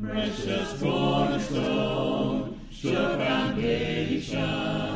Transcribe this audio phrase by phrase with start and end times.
[0.00, 4.89] Precious cornerstone, sure foundation,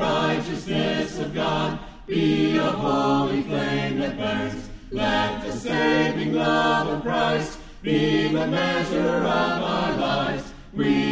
[0.00, 4.68] righteousness of God be a holy flame that burns.
[4.90, 10.52] Let the saving love of Christ be the measure of our lives.
[10.72, 11.09] We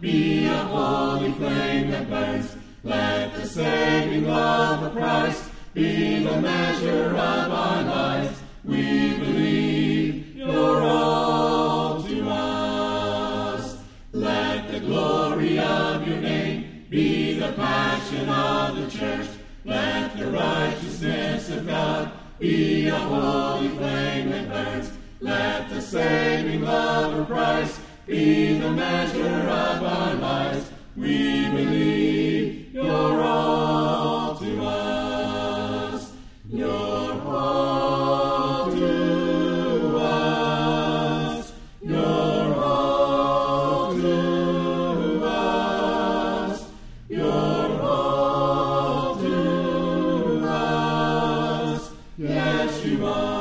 [0.00, 2.56] be a holy flame that burns.
[2.84, 8.38] Let the saving love of Christ be the measure of our lives.
[8.64, 13.78] We believe you're all to us.
[14.12, 19.28] Let the glory of your name be the passion of the church.
[19.64, 24.92] Let the righteousness of God be a holy flame that burns.
[25.20, 30.70] Let the saving love of Christ be the measure of our lives.
[30.96, 36.12] We believe you're all to us.
[36.48, 41.52] You're all to us.
[41.82, 46.64] You're all to us.
[47.08, 51.90] You're all to us.
[52.16, 53.35] Yes, you are.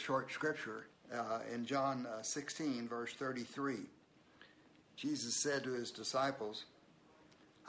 [0.00, 3.76] Short scripture uh, in John uh, 16, verse 33.
[4.96, 6.64] Jesus said to his disciples,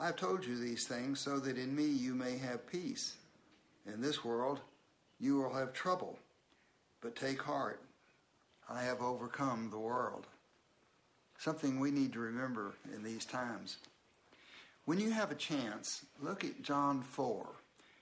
[0.00, 3.16] I have told you these things so that in me you may have peace.
[3.86, 4.60] In this world
[5.20, 6.18] you will have trouble,
[7.02, 7.82] but take heart.
[8.68, 10.26] I have overcome the world.
[11.38, 13.76] Something we need to remember in these times.
[14.86, 17.46] When you have a chance, look at John 4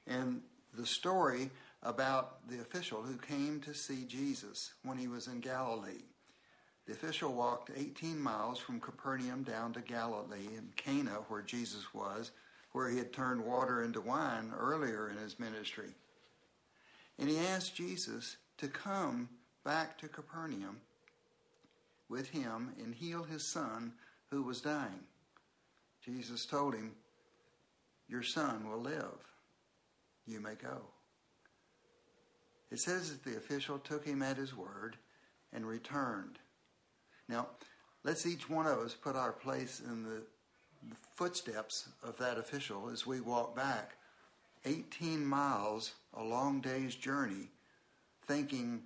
[0.06, 0.40] and
[0.74, 1.50] the story
[1.82, 6.04] about the official who came to see Jesus when he was in Galilee.
[6.86, 12.32] The official walked 18 miles from Capernaum down to Galilee in Cana, where Jesus was,
[12.72, 15.90] where he had turned water into wine earlier in his ministry.
[17.18, 19.28] And he asked Jesus to come
[19.64, 20.80] back to Capernaum
[22.08, 23.92] with him and heal his son
[24.30, 25.04] who was dying.
[26.04, 26.92] Jesus told him,
[28.08, 29.18] Your son will live.
[30.26, 30.82] You may go.
[32.70, 34.96] It says that the official took him at his word
[35.52, 36.38] and returned.
[37.28, 37.48] Now,
[38.04, 40.22] let's each one of us put our place in the
[41.14, 43.96] footsteps of that official as we walk back
[44.64, 47.48] 18 miles, a long day's journey,
[48.26, 48.82] thinking,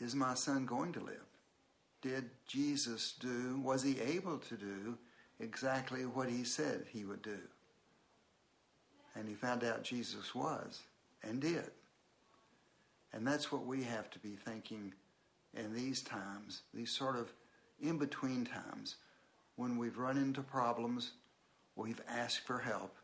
[0.00, 1.16] is my son going to live?
[2.02, 4.98] Did Jesus do, was he able to do
[5.40, 7.38] exactly what he said he would do?
[9.16, 10.82] And he found out Jesus was
[11.22, 11.70] and did.
[13.12, 14.92] And that's what we have to be thinking
[15.54, 17.32] in these times, these sort of
[17.80, 18.96] in between times,
[19.56, 21.12] when we've run into problems,
[21.74, 22.96] we've asked for help,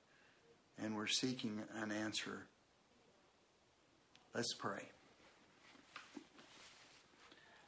[0.83, 2.47] and we're seeking an answer.
[4.35, 4.83] Let's pray.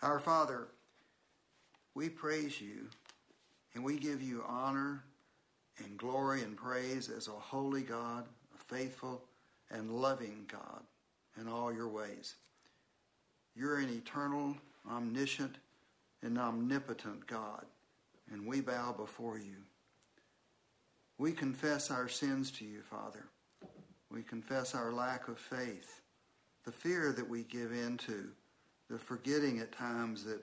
[0.02, 0.68] Our Father,
[1.94, 2.88] we praise you
[3.74, 5.04] and we give you honor
[5.78, 9.22] and glory and praise as a holy God, a faithful
[9.70, 10.82] and loving God
[11.40, 12.36] in all your ways.
[13.54, 14.56] You're an eternal,
[14.90, 15.56] omniscient,
[16.22, 17.64] and omnipotent God,
[18.30, 19.56] and we bow before you.
[21.18, 23.26] We confess our sins to you, Father.
[24.10, 26.02] We confess our lack of faith,
[26.64, 28.28] the fear that we give into,
[28.90, 30.42] the forgetting at times that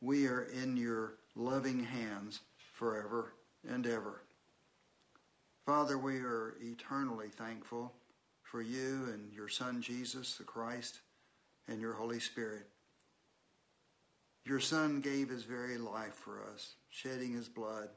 [0.00, 2.40] we are in your loving hands
[2.72, 3.34] forever
[3.68, 4.22] and ever.
[5.66, 7.92] Father, we are eternally thankful
[8.52, 11.00] for you and your Son Jesus the Christ
[11.68, 12.66] and your Holy Spirit.
[14.44, 17.88] Your Son gave his very life for us, shedding his blood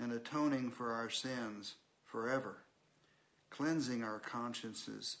[0.00, 1.76] and atoning for our sins
[2.06, 2.56] forever,
[3.50, 5.18] cleansing our consciences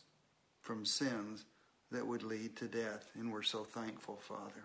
[0.60, 1.44] from sins
[1.92, 3.12] that would lead to death.
[3.14, 4.64] And we're so thankful, Father.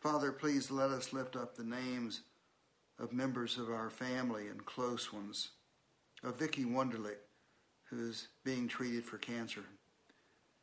[0.00, 2.20] Father, please let us lift up the names
[2.98, 5.48] of members of our family and close ones,
[6.22, 7.25] of Vicky Wunderlich,
[7.90, 9.64] who's being treated for cancer,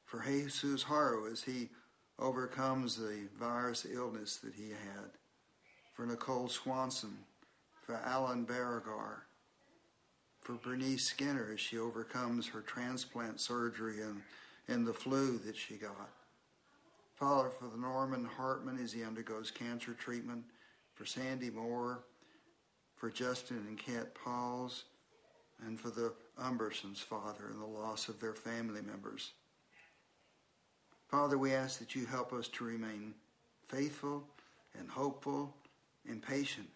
[0.05, 1.69] for Jesus Haro as he
[2.19, 5.09] overcomes the virus illness that he had,
[5.93, 7.17] for Nicole Swanson,
[7.85, 9.21] for Alan Barragar,
[10.41, 14.21] for Bernice Skinner as she overcomes her transplant surgery and,
[14.67, 16.09] and the flu that she got.
[17.15, 20.43] Father, for the Norman Hartman as he undergoes cancer treatment,
[20.93, 22.03] for Sandy Moore,
[22.95, 24.83] for Justin and Kat Pauls,
[25.65, 29.31] and for the Umbersons, Father, and the loss of their family members.
[31.07, 33.13] Father, we ask that you help us to remain
[33.67, 34.23] faithful
[34.77, 35.53] and hopeful
[36.07, 36.69] and patient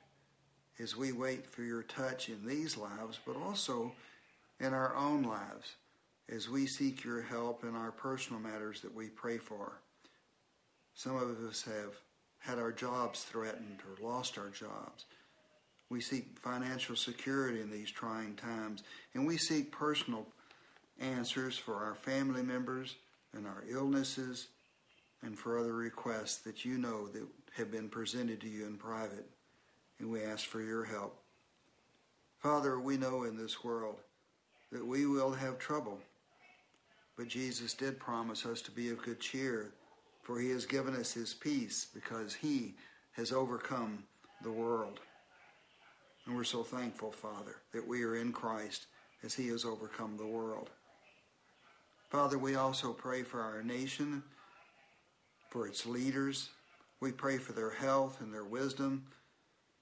[0.80, 3.92] as we wait for your touch in these lives, but also
[4.60, 5.76] in our own lives
[6.30, 9.80] as we seek your help in our personal matters that we pray for.
[10.94, 11.96] Some of us have
[12.40, 15.06] had our jobs threatened or lost our jobs.
[15.90, 20.26] We seek financial security in these trying times, and we seek personal
[21.00, 22.96] answers for our family members
[23.34, 24.48] and our illnesses
[25.22, 27.26] and for other requests that you know that
[27.56, 29.28] have been presented to you in private.
[30.00, 31.18] And we ask for your help.
[32.40, 33.98] Father, we know in this world
[34.72, 36.00] that we will have trouble,
[37.16, 39.72] but Jesus did promise us to be of good cheer,
[40.22, 42.76] for he has given us his peace because he
[43.14, 44.04] has overcome
[44.44, 45.00] the world.
[46.28, 48.88] And we're so thankful, Father, that we are in Christ
[49.24, 50.70] as he has overcome the world.
[52.10, 54.22] Father, we also pray for our nation,
[55.50, 56.50] for its leaders.
[57.00, 59.06] We pray for their health and their wisdom.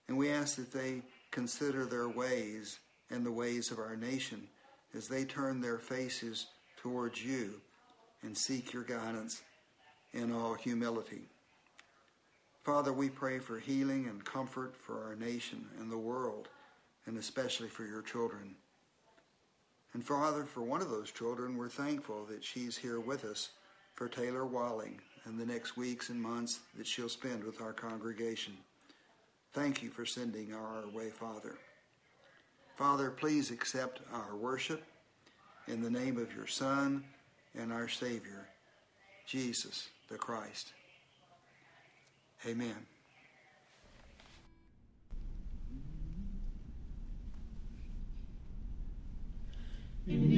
[0.08, 1.02] And we ask that they
[1.32, 4.48] consider their ways and the ways of our nation
[4.94, 6.46] as they turn their faces
[6.78, 7.60] towards you
[8.22, 9.42] and seek your guidance
[10.14, 11.24] in all humility.
[12.66, 16.48] Father, we pray for healing and comfort for our nation and the world,
[17.06, 18.56] and especially for your children.
[19.94, 23.50] And Father, for one of those children, we're thankful that she's here with us
[23.94, 28.54] for Taylor Walling and the next weeks and months that she'll spend with our congregation.
[29.54, 31.60] Thank you for sending our way, Father.
[32.78, 34.84] Father, please accept our worship
[35.68, 37.04] in the name of your Son
[37.54, 38.48] and our Savior,
[39.28, 40.74] Jesus the Christ.
[42.48, 42.86] Amen.
[50.08, 50.30] in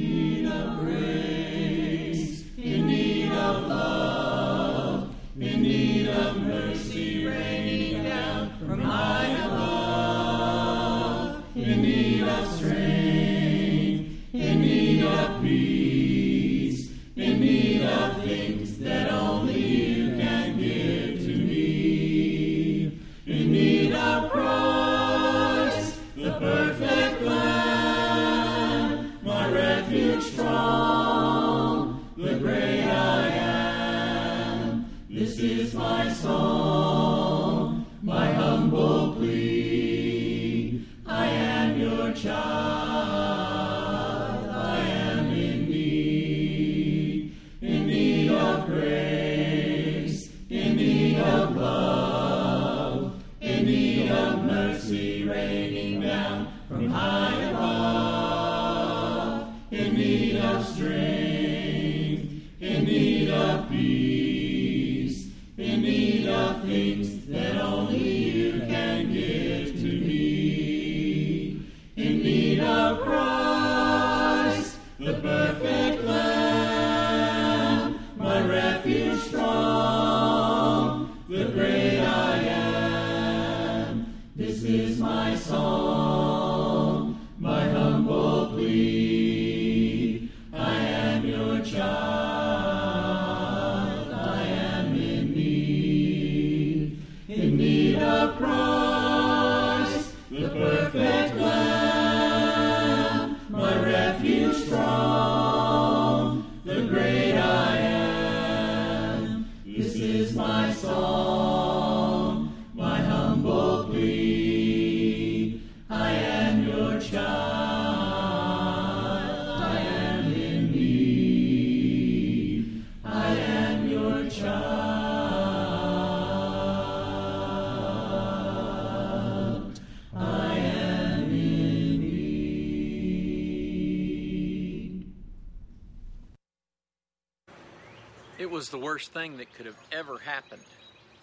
[138.38, 140.62] It was the worst thing that could have ever happened.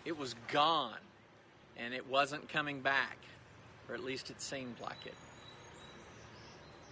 [0.03, 0.99] It was gone,
[1.77, 3.17] and it wasn't coming back,
[3.87, 5.15] or at least it seemed like it.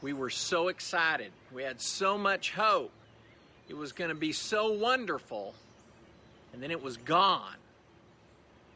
[0.02, 1.32] We were so excited.
[1.52, 2.92] We had so much hope.
[3.68, 5.56] It was going to be so wonderful,
[6.54, 7.56] and then it was gone.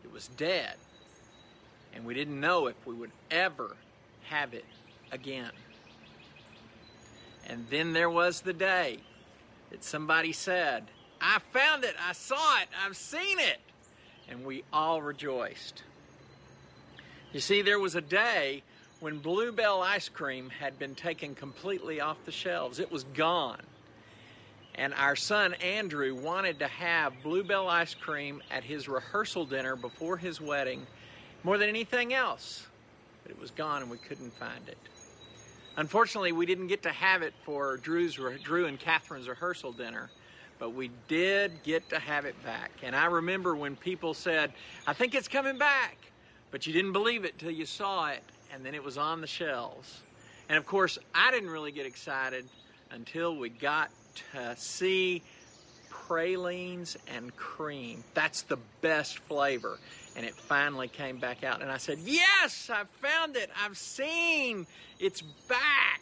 [0.04, 0.76] It was dead,
[1.94, 3.76] and we didn't know if we would ever
[4.24, 4.66] have it
[5.14, 5.52] again.
[7.48, 9.00] And then there was the day
[9.70, 10.84] that somebody said,
[11.22, 13.60] I found it, I saw it, I've seen it.
[14.30, 15.84] And we all rejoiced.
[17.34, 18.64] You see, there was a day
[19.00, 23.62] when Bluebell ice cream had been taken completely off the shelves, it was gone.
[24.76, 30.18] And our son Andrew wanted to have Bluebell ice cream at his rehearsal dinner before
[30.18, 30.86] his wedding
[31.44, 32.66] more than anything else.
[33.24, 34.78] But it was gone and we couldn't find it.
[35.78, 40.10] Unfortunately, we didn't get to have it for Drew's, Drew and Catherine's rehearsal dinner,
[40.60, 42.72] but we did get to have it back.
[42.84, 44.52] And I remember when people said,
[44.86, 45.98] I think it's coming back,
[46.52, 48.24] but you didn't believe it till you saw it,
[48.54, 50.02] and then it was on the shelves.
[50.50, 52.46] And of course, I didn't really get excited
[52.92, 53.90] until we got
[54.34, 55.22] to see
[55.90, 58.04] pralines and cream.
[58.14, 59.78] That's the best flavor.
[60.16, 61.62] And it finally came back out.
[61.62, 63.50] And I said, Yes, I found it.
[63.62, 64.66] I've seen
[65.00, 66.02] it's back.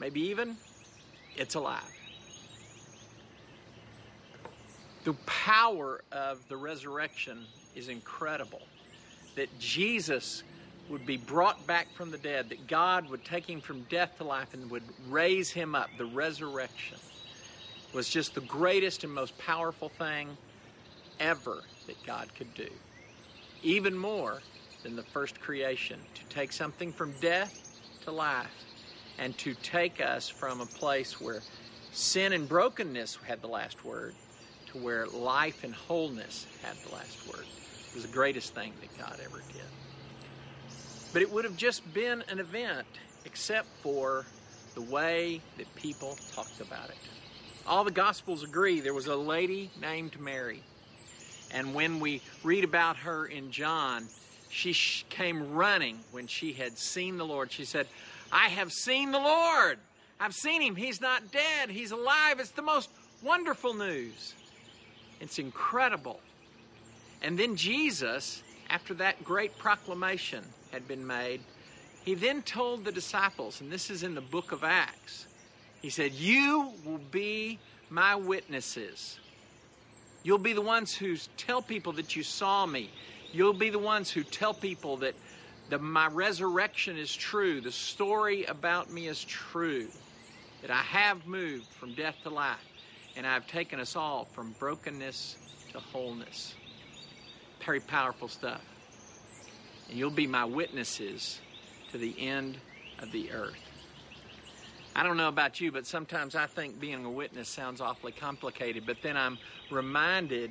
[0.00, 0.56] Maybe even
[1.36, 1.82] it's alive.
[5.04, 8.62] The power of the resurrection is incredible.
[9.36, 10.42] That Jesus
[10.88, 14.24] would be brought back from the dead, that God would take him from death to
[14.24, 15.90] life and would raise him up.
[15.96, 16.98] The resurrection
[17.92, 20.36] was just the greatest and most powerful thing
[21.20, 22.68] ever that God could do.
[23.62, 24.42] Even more
[24.82, 27.52] than the first creation, to take something from death
[28.02, 28.66] to life
[29.18, 31.42] and to take us from a place where
[31.90, 34.14] sin and brokenness had the last word
[34.74, 37.46] to where life and wholeness had the last word.
[37.88, 39.62] It was the greatest thing that God ever did.
[41.12, 42.86] But it would have just been an event
[43.24, 44.26] except for
[44.74, 46.96] the way that people talked about it.
[47.66, 50.62] All the Gospels agree there was a lady named Mary.
[51.52, 54.08] And when we read about her in John,
[54.50, 54.74] she
[55.08, 57.52] came running when she had seen the Lord.
[57.52, 57.86] She said,
[58.32, 59.78] I have seen the Lord.
[60.18, 60.74] I've seen him.
[60.74, 62.40] He's not dead, he's alive.
[62.40, 62.90] It's the most
[63.22, 64.34] wonderful news.
[65.20, 66.20] It's incredible.
[67.22, 71.40] And then Jesus, after that great proclamation had been made,
[72.04, 75.26] he then told the disciples, and this is in the book of Acts,
[75.80, 79.18] he said, You will be my witnesses.
[80.22, 82.90] You'll be the ones who tell people that you saw me.
[83.32, 85.14] You'll be the ones who tell people that
[85.70, 87.60] the, my resurrection is true.
[87.60, 89.88] The story about me is true.
[90.62, 92.58] That I have moved from death to life.
[93.16, 95.36] And I've taken us all from brokenness
[95.72, 96.54] to wholeness.
[97.64, 98.60] Very powerful stuff.
[99.88, 101.40] And you'll be my witnesses
[101.92, 102.58] to the end
[103.00, 103.54] of the earth.
[104.96, 108.84] I don't know about you, but sometimes I think being a witness sounds awfully complicated.
[108.86, 109.38] But then I'm
[109.70, 110.50] reminded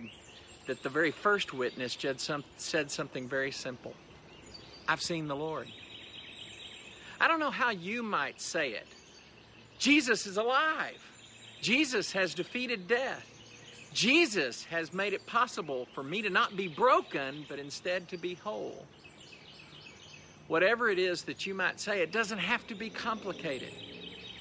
[0.68, 1.98] that the very first witness
[2.58, 3.94] said something very simple
[4.88, 5.68] I've seen the Lord.
[7.22, 8.88] I don't know how you might say it.
[9.80, 11.02] Jesus is alive,
[11.64, 13.26] Jesus has defeated death.
[13.94, 18.34] Jesus has made it possible for me to not be broken, but instead to be
[18.34, 18.86] whole.
[20.50, 23.72] Whatever it is that you might say, it doesn't have to be complicated.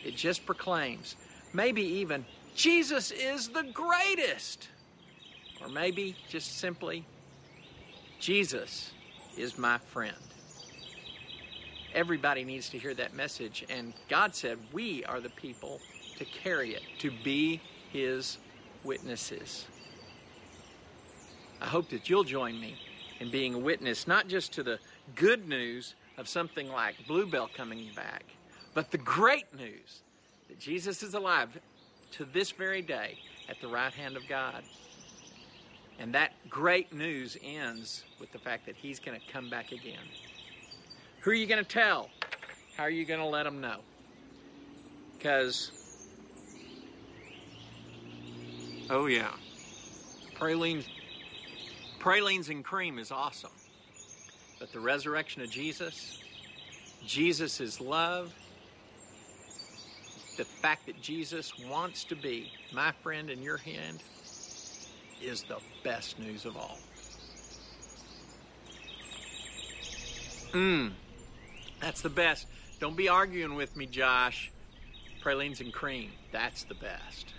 [0.05, 1.15] It just proclaims,
[1.53, 2.25] maybe even,
[2.57, 4.69] Jesus is the greatest.
[5.61, 7.05] Or maybe just simply,
[8.19, 8.91] Jesus
[9.37, 10.17] is my friend.
[11.95, 15.81] Everybody needs to hear that message, and God said we are the people
[16.23, 17.61] to carry it, to be
[17.93, 18.39] His
[18.85, 19.67] witnesses.
[21.61, 22.77] I hope that you'll join me
[23.21, 24.79] in being a witness, not just to the
[25.15, 28.25] good news of something like Bluebell coming back,
[28.75, 30.03] but the great news
[30.49, 31.49] that Jesus is alive
[32.13, 34.63] to this very day at the right hand of God.
[35.99, 40.05] And that great news ends with the fact that he's going to come back again.
[41.21, 42.11] Who are you going to tell?
[42.77, 43.81] How are you going to let them know?
[45.17, 45.82] Because,
[48.93, 49.33] oh yeah,
[50.43, 50.89] Pralines,
[52.01, 53.53] pralines and cream is awesome.
[54.59, 56.19] But the resurrection of Jesus,
[57.07, 58.35] Jesus' love,
[60.37, 64.03] the fact that Jesus wants to be my friend in your hand
[65.23, 66.79] is the best news of all.
[70.53, 70.91] Mmm,
[71.81, 72.49] that's the best.
[72.81, 74.51] Don't be arguing with me, Josh.
[75.21, 77.33] Pralines and cream, that's the best.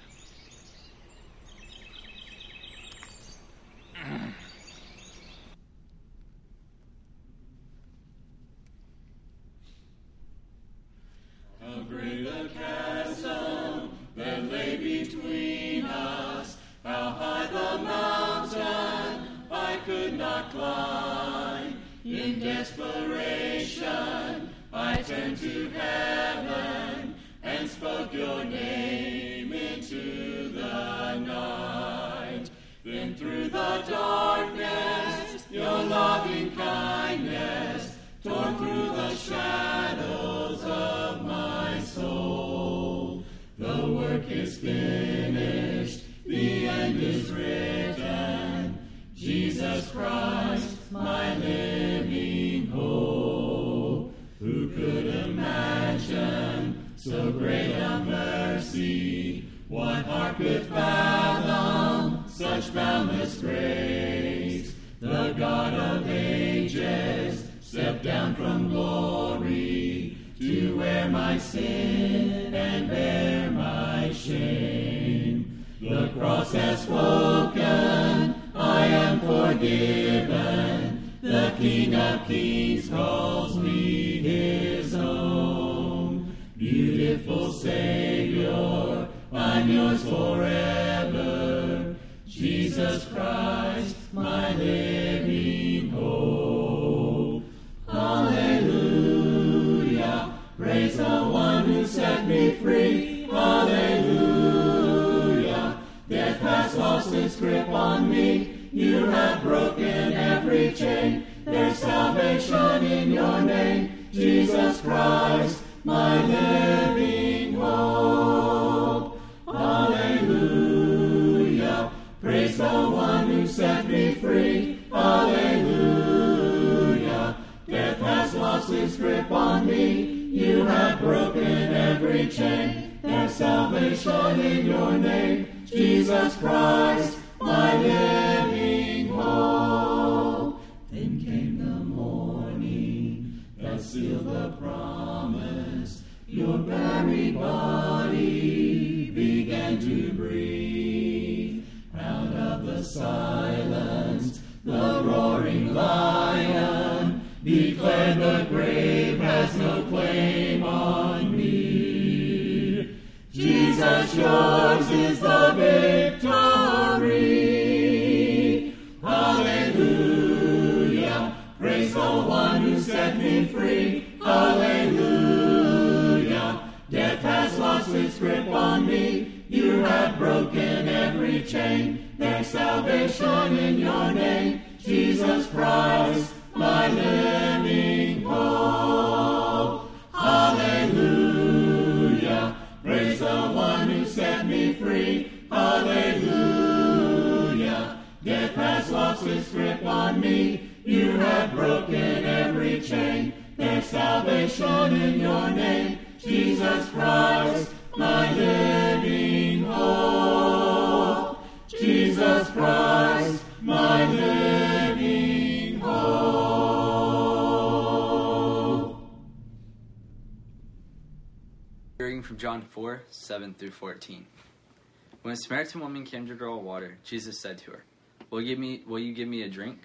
[225.34, 227.84] A Samaritan woman came to draw water, Jesus said to her,
[228.30, 229.80] Will you give me will you give me a drink?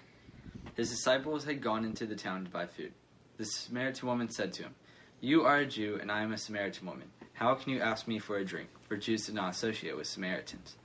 [0.75, 2.93] His disciples had gone into the town to buy food.
[3.37, 4.75] The Samaritan woman said to him,
[5.21, 7.09] You are a Jew, and I am a Samaritan woman.
[7.33, 8.69] How can you ask me for a drink?
[8.87, 10.75] For Jews did not associate with Samaritans.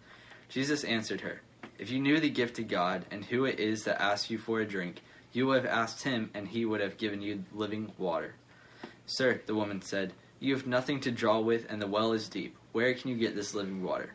[0.48, 1.42] Jesus answered her,
[1.78, 4.60] If you knew the gift of God and who it is that asks you for
[4.60, 8.36] a drink, you would have asked him, and he would have given you living water.
[9.04, 12.56] Sir, the woman said, You have nothing to draw with, and the well is deep.
[12.72, 14.14] Where can you get this living water?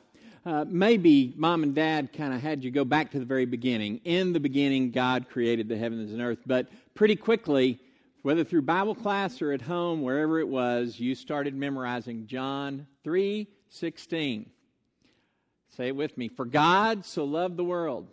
[0.43, 4.01] Uh, maybe mom and dad kind of had you go back to the very beginning.
[4.05, 6.39] In the beginning, God created the heavens and earth.
[6.47, 7.79] But pretty quickly,
[8.23, 13.47] whether through Bible class or at home, wherever it was, you started memorizing John 3
[13.69, 14.49] 16.
[15.77, 16.27] Say it with me.
[16.27, 18.07] For God so loved the world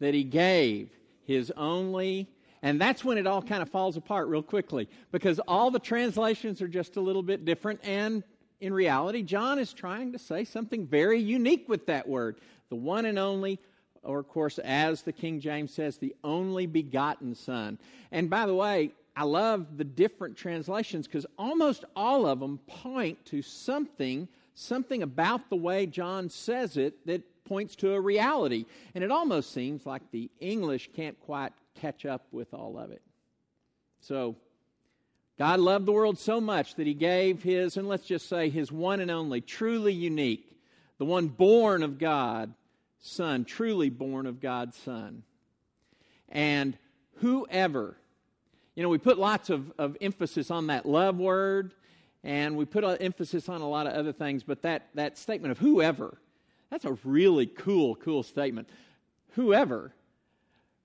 [0.00, 0.90] that he gave
[1.24, 2.28] his only.
[2.62, 6.60] And that's when it all kind of falls apart real quickly because all the translations
[6.60, 7.80] are just a little bit different.
[7.84, 8.22] And
[8.60, 13.04] in reality, John is trying to say something very unique with that word the one
[13.04, 13.58] and only,
[14.04, 17.78] or of course, as the King James says, the only begotten Son.
[18.12, 23.24] And by the way, I love the different translations because almost all of them point
[23.26, 28.66] to something something about the way John says it that points to a reality.
[28.94, 33.02] And it almost seems like the English can't quite catch up with all of it.
[34.00, 34.36] So,
[35.40, 38.70] God loved the world so much that he gave his, and let's just say his
[38.70, 40.52] one and only, truly unique,
[40.98, 42.52] the one born of God,
[42.98, 45.22] Son, truly born of God's Son.
[46.28, 46.76] And
[47.20, 47.96] whoever,
[48.74, 51.72] you know, we put lots of, of emphasis on that love word
[52.22, 55.58] and we put emphasis on a lot of other things, but that, that statement of
[55.58, 56.18] whoever,
[56.68, 58.68] that's a really cool, cool statement.
[59.36, 59.94] Whoever,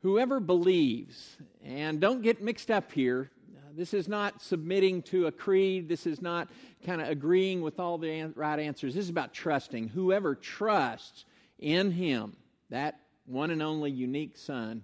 [0.01, 3.31] whoever believes, and don't get mixed up here.
[3.75, 5.89] This is not submitting to a creed.
[5.89, 6.47] This is not
[6.85, 8.95] kind of agreeing with all the right answers.
[8.95, 9.89] This is about trusting.
[9.89, 11.25] Whoever trusts
[11.59, 12.35] in Him,
[12.69, 14.83] that one and only unique Son,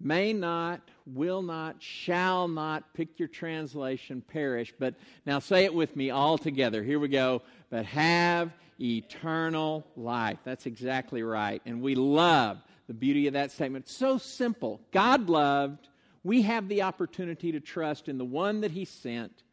[0.00, 4.74] may not, will not, shall not, pick your translation, perish.
[4.78, 6.82] But now say it with me all together.
[6.82, 7.42] Here we go.
[7.70, 10.38] But have eternal life.
[10.44, 11.62] That's exactly right.
[11.64, 13.88] And we love the beauty of that statement.
[13.88, 14.80] so simple.
[14.92, 15.88] God loved.
[16.24, 19.44] We have the opportunity to trust in the one that He sent.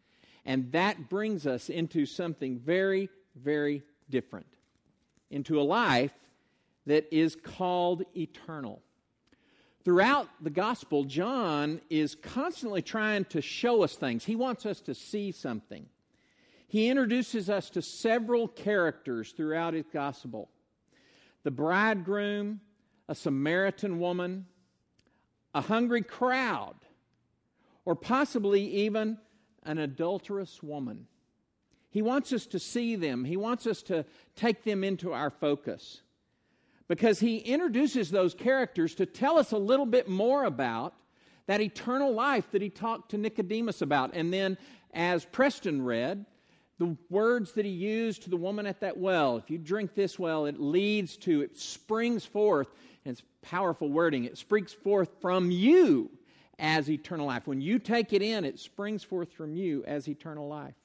[0.46, 4.48] And that brings us into something very, very different
[5.30, 6.12] into a life
[6.86, 8.82] that is called eternal.
[9.84, 14.26] Throughout the gospel, John is constantly trying to show us things.
[14.26, 15.88] He wants us to see something.
[16.68, 20.50] He introduces us to several characters throughout his gospel
[21.44, 22.62] the bridegroom,
[23.10, 24.46] a Samaritan woman,
[25.54, 26.76] a hungry crowd,
[27.86, 29.18] or possibly even
[29.64, 31.08] an adulterous woman.
[31.90, 36.02] He wants us to see them, he wants us to take them into our focus
[36.88, 40.94] because he introduces those characters to tell us a little bit more about
[41.48, 44.14] that eternal life that he talked to Nicodemus about.
[44.14, 44.58] And then,
[44.94, 46.26] as Preston read,
[46.80, 50.18] the words that he used to the woman at that well if you drink this
[50.18, 52.68] well, it leads to, it springs forth,
[53.06, 56.12] and it's powerful wording, it springs forth from you
[56.60, 57.48] as eternal life.
[57.48, 60.76] When you take it in, it springs forth from you as eternal life.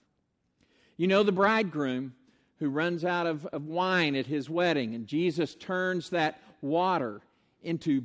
[0.97, 2.15] You know, the bridegroom
[2.59, 7.21] who runs out of, of wine at his wedding, and Jesus turns that water
[7.63, 8.03] into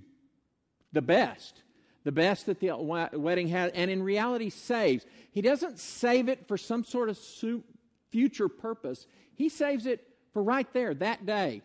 [0.91, 1.63] the best,
[2.03, 2.75] the best that the
[3.13, 5.05] wedding had, and in reality saves.
[5.31, 7.17] He doesn't save it for some sort of
[8.11, 11.61] future purpose, he saves it for right there, that day.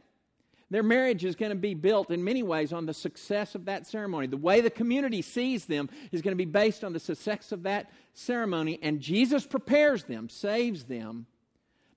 [0.69, 3.87] Their marriage is going to be built in many ways on the success of that
[3.87, 4.27] ceremony.
[4.27, 7.63] The way the community sees them is going to be based on the success of
[7.63, 11.27] that ceremony, and Jesus prepares them, saves them,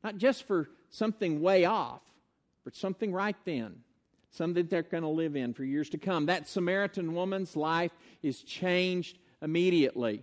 [0.03, 2.01] not just for something way off,
[2.63, 3.77] but something right then,
[4.29, 6.27] something they're going to live in for years to come.
[6.27, 10.21] That Samaritan woman's life is changed immediately.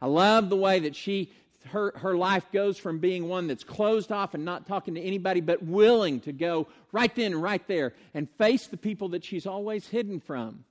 [0.00, 1.30] I love the way that she
[1.66, 5.40] her, her life goes from being one that's closed off and not talking to anybody,
[5.40, 9.86] but willing to go right then right there and face the people that she's always
[9.88, 10.64] hidden from.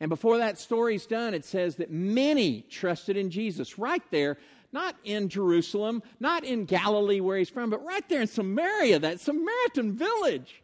[0.00, 4.38] And before that story's done, it says that many trusted in Jesus right there
[4.72, 9.20] not in Jerusalem, not in Galilee where he's from, but right there in Samaria, that
[9.20, 10.62] Samaritan village.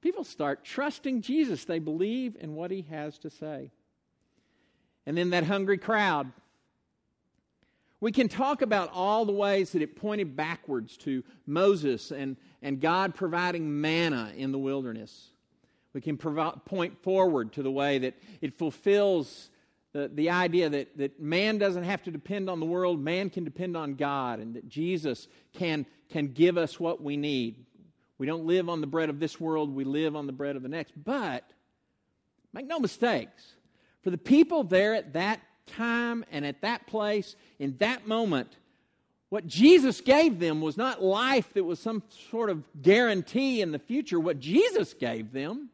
[0.00, 1.64] People start trusting Jesus.
[1.64, 3.70] They believe in what he has to say.
[5.04, 6.30] And then that hungry crowd.
[8.00, 12.80] We can talk about all the ways that it pointed backwards to Moses and, and
[12.80, 15.32] God providing manna in the wilderness.
[15.92, 19.50] We can point forward to the way that it fulfills
[19.92, 23.44] the, the idea that, that man doesn't have to depend on the world, man can
[23.44, 27.64] depend on God, and that Jesus can, can give us what we need.
[28.16, 30.62] We don't live on the bread of this world, we live on the bread of
[30.62, 30.92] the next.
[30.96, 31.44] But
[32.52, 33.54] make no mistakes,
[34.02, 38.56] for the people there at that time and at that place, in that moment,
[39.30, 43.78] what Jesus gave them was not life that was some sort of guarantee in the
[43.78, 44.18] future.
[44.18, 45.70] What Jesus gave them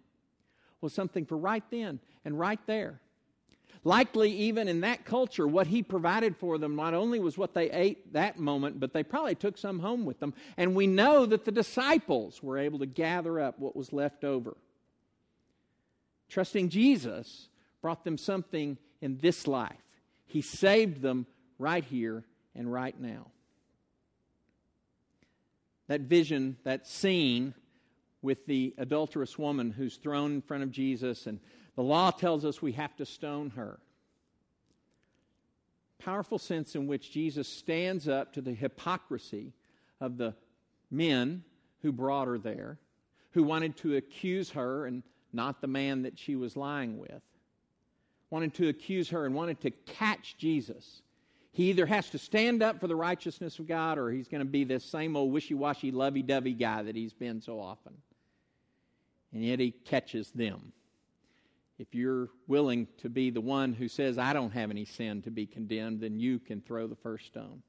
[0.81, 3.01] was something for right then and right there.
[3.83, 7.71] Likely, even in that culture, what he provided for them not only was what they
[7.71, 10.35] ate that moment, but they probably took some home with them.
[10.57, 14.57] And we know that the disciples were able to gather up what was left over.
[16.29, 17.49] Trusting Jesus
[17.81, 19.86] brought them something in this life.
[20.27, 21.27] He saved them
[21.59, 23.29] right here and right now.
[25.89, 27.55] That vision, that scene
[28.23, 31.39] with the adulterous woman who's thrown in front of Jesus, and
[31.77, 33.79] the law tells us we have to stone her.
[35.99, 39.53] Powerful sense in which Jesus stands up to the hypocrisy
[40.01, 40.35] of the
[40.91, 41.45] men
[41.83, 42.79] who brought her there,
[43.31, 47.23] who wanted to accuse her and not the man that she was lying with.
[48.31, 51.03] Wanted to accuse her and wanted to catch Jesus.
[51.53, 54.45] He either has to stand up for the righteousness of God or he's going to
[54.45, 57.95] be this same old wishy washy, lovey dovey guy that he's been so often.
[59.33, 60.73] And yet he catches them.
[61.79, 65.31] If you're willing to be the one who says, I don't have any sin to
[65.31, 67.63] be condemned, then you can throw the first stone.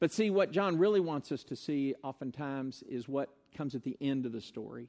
[0.00, 3.96] But see, what John really wants us to see oftentimes is what comes at the
[4.00, 4.88] end of the story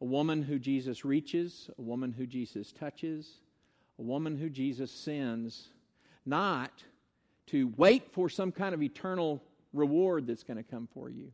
[0.00, 3.40] a woman who Jesus reaches, a woman who Jesus touches,
[3.98, 5.68] a woman who Jesus sends,
[6.24, 6.70] not
[7.46, 11.32] to wait for some kind of eternal reward that's going to come for you,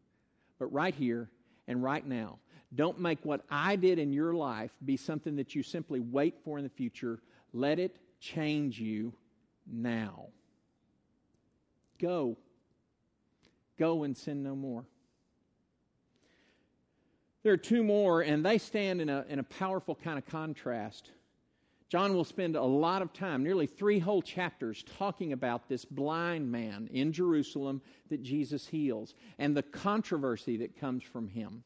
[0.59, 1.29] but right here
[1.66, 2.38] and right now.
[2.75, 6.57] Don't make what I did in your life be something that you simply wait for
[6.57, 7.20] in the future.
[7.53, 9.12] Let it change you
[9.70, 10.29] now.
[11.98, 12.37] Go.
[13.79, 14.85] Go and sin no more.
[17.43, 21.11] There are two more, and they stand in a, in a powerful kind of contrast.
[21.89, 26.51] John will spend a lot of time, nearly three whole chapters, talking about this blind
[26.51, 31.65] man in Jerusalem that Jesus heals and the controversy that comes from him.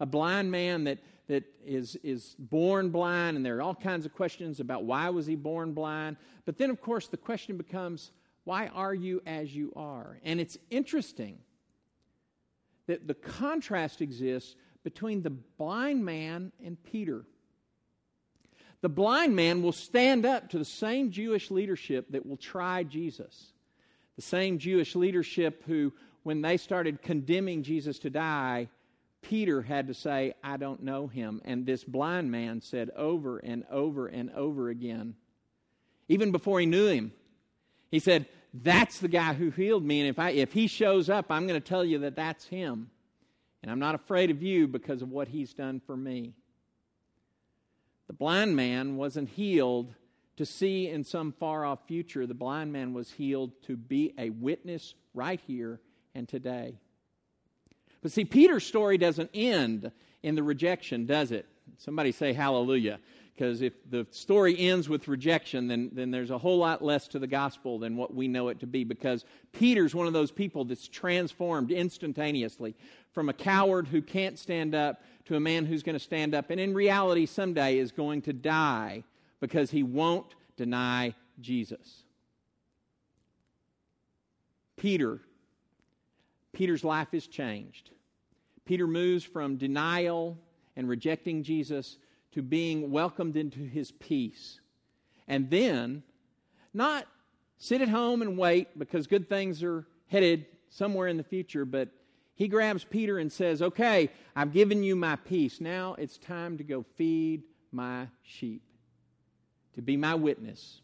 [0.00, 4.12] A blind man that, that is, is born blind, and there are all kinds of
[4.12, 6.16] questions about why was he born blind.
[6.44, 8.10] But then, of course, the question becomes,
[8.44, 10.18] why are you as you are?
[10.24, 11.38] And it's interesting
[12.86, 17.24] that the contrast exists between the blind man and Peter.
[18.80, 23.52] The blind man will stand up to the same Jewish leadership that will try Jesus.
[24.16, 25.92] The same Jewish leadership who,
[26.24, 28.68] when they started condemning Jesus to die,
[29.22, 31.40] Peter had to say, I don't know him.
[31.44, 35.14] And this blind man said over and over and over again,
[36.08, 37.12] even before he knew him,
[37.90, 40.00] he said, That's the guy who healed me.
[40.00, 42.90] And if, I, if he shows up, I'm going to tell you that that's him.
[43.62, 46.34] And I'm not afraid of you because of what he's done for me.
[48.08, 49.94] The blind man wasn't healed
[50.36, 52.26] to see in some far off future.
[52.26, 55.80] The blind man was healed to be a witness right here
[56.14, 56.78] and today.
[58.02, 61.46] But see, Peter's story doesn't end in the rejection, does it?
[61.78, 62.98] Somebody say hallelujah.
[63.34, 67.18] Because if the story ends with rejection, then, then there's a whole lot less to
[67.18, 68.84] the gospel than what we know it to be.
[68.84, 72.74] Because Peter's one of those people that's transformed instantaneously
[73.12, 76.50] from a coward who can't stand up to a man who's going to stand up
[76.50, 79.04] and in reality someday is going to die
[79.40, 82.02] because he won't deny Jesus.
[84.76, 85.20] Peter,
[86.52, 87.90] Peter's life is changed.
[88.64, 90.38] Peter moves from denial
[90.76, 91.98] and rejecting Jesus
[92.32, 94.60] to being welcomed into his peace.
[95.28, 96.02] And then,
[96.74, 97.06] not
[97.58, 101.88] sit at home and wait because good things are headed somewhere in the future, but
[102.34, 105.60] he grabs Peter and says, Okay, I've given you my peace.
[105.60, 108.62] Now it's time to go feed my sheep,
[109.74, 110.80] to be my witness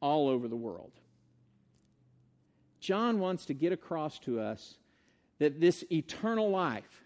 [0.00, 0.92] all over the world.
[2.80, 4.76] John wants to get across to us
[5.38, 7.04] that this eternal life,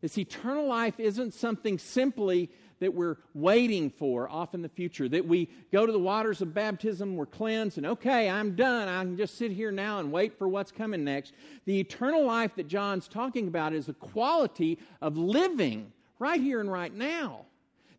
[0.00, 5.08] this eternal life isn't something simply that we're waiting for off in the future.
[5.08, 8.88] That we go to the waters of baptism, we're cleansed, and okay, I'm done.
[8.88, 11.32] I can just sit here now and wait for what's coming next.
[11.64, 16.70] The eternal life that John's talking about is the quality of living right here and
[16.70, 17.46] right now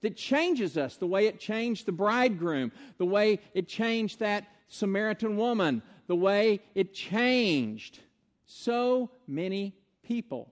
[0.01, 5.35] that changes us the way it changed the bridegroom, the way it changed that Samaritan
[5.35, 7.99] woman, the way it changed
[8.45, 10.51] so many people.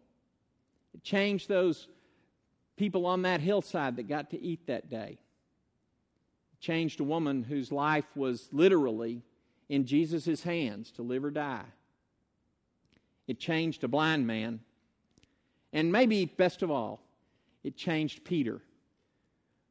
[0.94, 1.88] It changed those
[2.78, 5.18] people on that hillside that got to eat that day.
[6.60, 9.22] changed a woman whose life was literally
[9.70, 11.66] in Jesus' hands to live or die.
[13.28, 14.62] It changed a blind man.
[15.74, 17.00] And maybe best of all,
[17.64, 18.62] it changed Peter.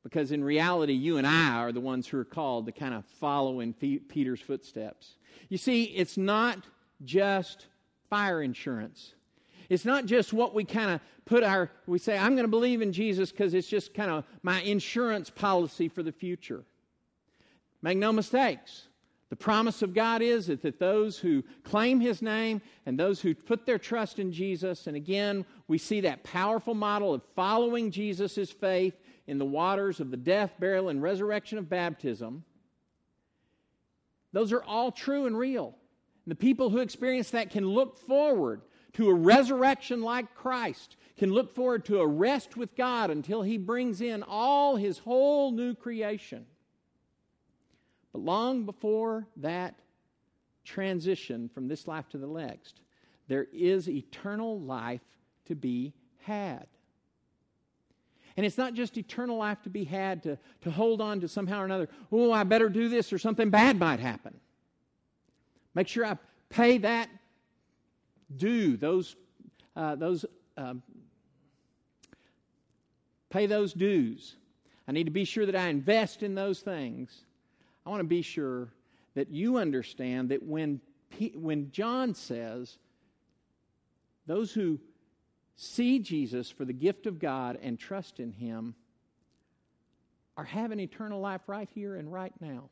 [0.05, 3.05] Because in reality, you and I are the ones who are called to kind of
[3.19, 5.17] follow in Peter's footsteps.
[5.49, 6.65] You see, it's not
[7.05, 7.67] just
[8.09, 9.16] fire insurance.
[9.69, 12.83] It's not just what we kind of put our, we say, I'm going to believe
[12.83, 16.65] in Jesus because it's just kind of my insurance policy for the future.
[17.83, 18.89] Make no mistakes.
[19.29, 23.67] The promise of God is that, those who claim His name and those who put
[23.67, 28.95] their trust in Jesus, and again, we see that powerful model of following Jesus' faith
[29.27, 32.45] in the waters of the death, burial, and resurrection of baptism.
[34.33, 35.75] Those are all true and real.
[36.25, 38.61] And the people who experience that can look forward
[38.97, 43.59] to a resurrection like Christ, can look forward to a rest with God until He
[43.59, 46.47] brings in all His whole new creation.
[48.13, 49.75] But long before that
[50.65, 52.81] transition from this life to the next,
[53.29, 55.03] there is eternal life
[55.47, 56.67] to be had.
[58.39, 61.61] And it's not just eternal life to be had to, to hold on to somehow
[61.61, 64.41] or another, oh, I better do this or something bad might happen.
[65.75, 66.17] Make sure I
[66.49, 67.11] pay that
[68.35, 69.17] due, those,
[69.75, 70.25] uh, those
[70.57, 70.83] um,
[73.31, 74.37] pay those dues.
[74.89, 77.25] I need to be sure that I invest in those things.
[77.85, 78.69] I want to be sure
[79.15, 80.81] that you understand that when,
[81.35, 82.79] when John says,
[84.27, 84.79] those who
[85.57, 88.75] see Jesus for the gift of God and trust in Him
[90.37, 92.69] are having eternal life right here and right now.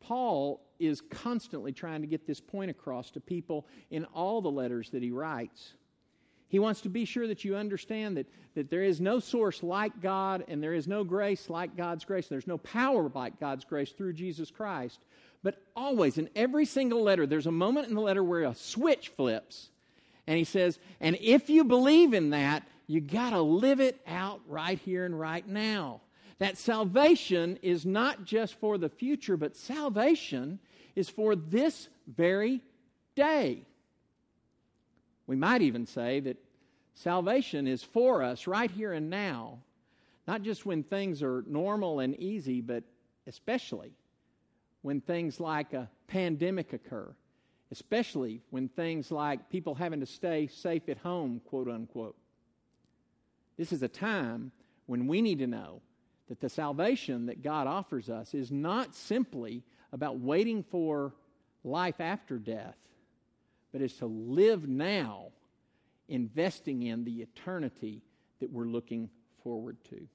[0.00, 4.90] Paul is constantly trying to get this point across to people in all the letters
[4.90, 5.74] that he writes.
[6.48, 10.00] He wants to be sure that you understand that, that there is no source like
[10.00, 12.26] God and there is no grace like God's grace.
[12.26, 14.98] There's no power like God's grace through Jesus Christ.
[15.44, 19.10] But always, in every single letter, there's a moment in the letter where a switch
[19.10, 19.70] flips.
[20.26, 24.40] And he says, and if you believe in that, you got to live it out
[24.48, 26.00] right here and right now.
[26.40, 30.58] That salvation is not just for the future, but salvation
[30.94, 32.62] is for this very
[33.14, 33.62] day.
[35.26, 36.36] We might even say that
[36.94, 39.58] salvation is for us right here and now,
[40.26, 42.84] not just when things are normal and easy, but
[43.26, 43.92] especially
[44.82, 47.14] when things like a pandemic occur,
[47.70, 52.16] especially when things like people having to stay safe at home, quote unquote.
[53.56, 54.52] This is a time
[54.86, 55.82] when we need to know
[56.28, 61.14] that the salvation that God offers us is not simply about waiting for
[61.64, 62.76] life after death,
[63.72, 65.28] but is to live now,
[66.08, 68.02] investing in the eternity
[68.40, 69.08] that we're looking
[69.42, 70.06] forward to.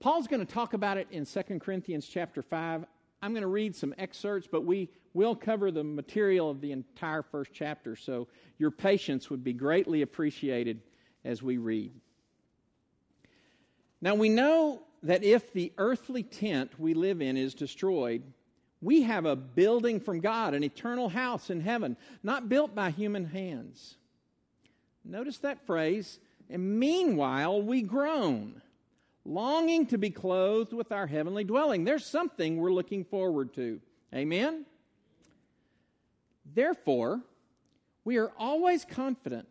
[0.00, 2.84] Paul's going to talk about it in 2 Corinthians chapter 5.
[3.22, 7.22] I'm going to read some excerpts, but we will cover the material of the entire
[7.22, 8.26] first chapter, so
[8.58, 10.80] your patience would be greatly appreciated
[11.24, 11.92] as we read.
[14.00, 18.24] Now, we know that if the earthly tent we live in is destroyed,
[18.82, 23.24] we have a building from God, an eternal house in heaven, not built by human
[23.24, 23.94] hands.
[25.04, 26.18] Notice that phrase.
[26.50, 28.60] And meanwhile, we groan,
[29.24, 31.84] longing to be clothed with our heavenly dwelling.
[31.84, 33.80] There's something we're looking forward to.
[34.12, 34.66] Amen?
[36.52, 37.20] Therefore,
[38.04, 39.48] we are always confident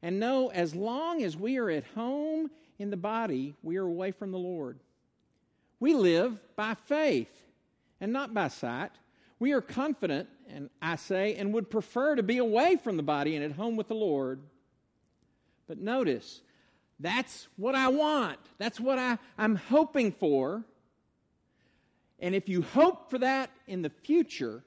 [0.00, 4.12] and know as long as we are at home in the body, we are away
[4.12, 4.78] from the Lord.
[5.80, 7.43] We live by faith
[8.00, 8.92] and not by sight.
[9.38, 13.36] We are confident, and I say, and would prefer to be away from the body
[13.36, 14.40] and at home with the Lord.
[15.66, 16.40] But notice,
[17.00, 18.38] that's what I want.
[18.58, 20.64] That's what I, I'm hoping for.
[22.20, 24.62] And if you hope for that in the future,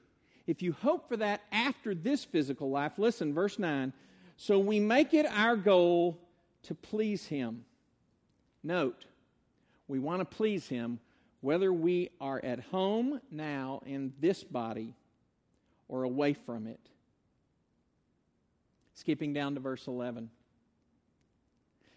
[0.46, 3.92] if you hope for that after this physical life, listen, verse 9.
[4.36, 6.18] So we make it our goal
[6.64, 7.64] to please Him.
[8.62, 9.06] Note,
[9.88, 11.00] we want to please Him
[11.40, 14.94] whether we are at home now in this body
[15.88, 16.80] or away from it.
[18.94, 20.30] Skipping down to verse 11.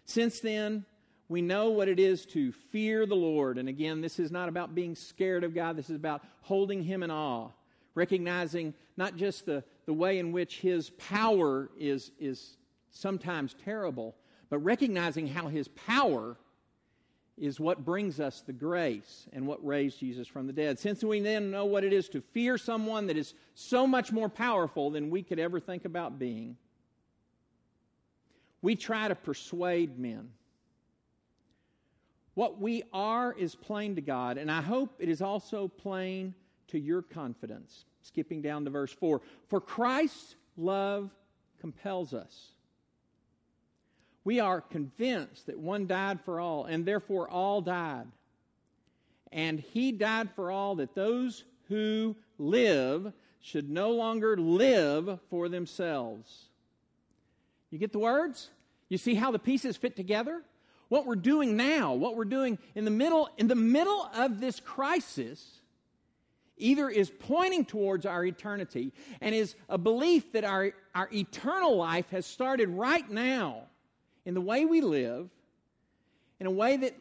[0.04, 0.84] Since then,
[1.28, 3.58] we know what it is to fear the Lord.
[3.58, 7.02] And again, this is not about being scared of God, this is about holding Him
[7.02, 7.48] in awe,
[7.94, 12.56] recognizing not just the, the way in which His power is, is
[12.90, 14.14] sometimes terrible,
[14.50, 16.36] but recognizing how His power
[17.38, 20.78] is what brings us the grace and what raised Jesus from the dead.
[20.78, 24.28] Since we then know what it is to fear someone that is so much more
[24.28, 26.56] powerful than we could ever think about being,
[28.60, 30.30] we try to persuade men.
[32.34, 36.34] What we are is plain to God, and I hope it is also plain
[36.68, 37.84] to your confidence.
[38.02, 41.10] Skipping down to verse 4 For Christ's love
[41.60, 42.51] compels us
[44.24, 48.06] we are convinced that one died for all, and therefore all died.
[49.32, 56.46] And he died for all that those who live should no longer live for themselves.
[57.70, 58.50] You get the words?
[58.88, 60.42] You see how the pieces fit together?
[60.88, 64.60] What we're doing now, what we're doing in the middle in the middle of this
[64.60, 65.62] crisis
[66.58, 72.08] either is pointing towards our eternity and is a belief that our, our eternal life
[72.10, 73.62] has started right now
[74.24, 75.28] in the way we live,
[76.40, 76.96] in a way that,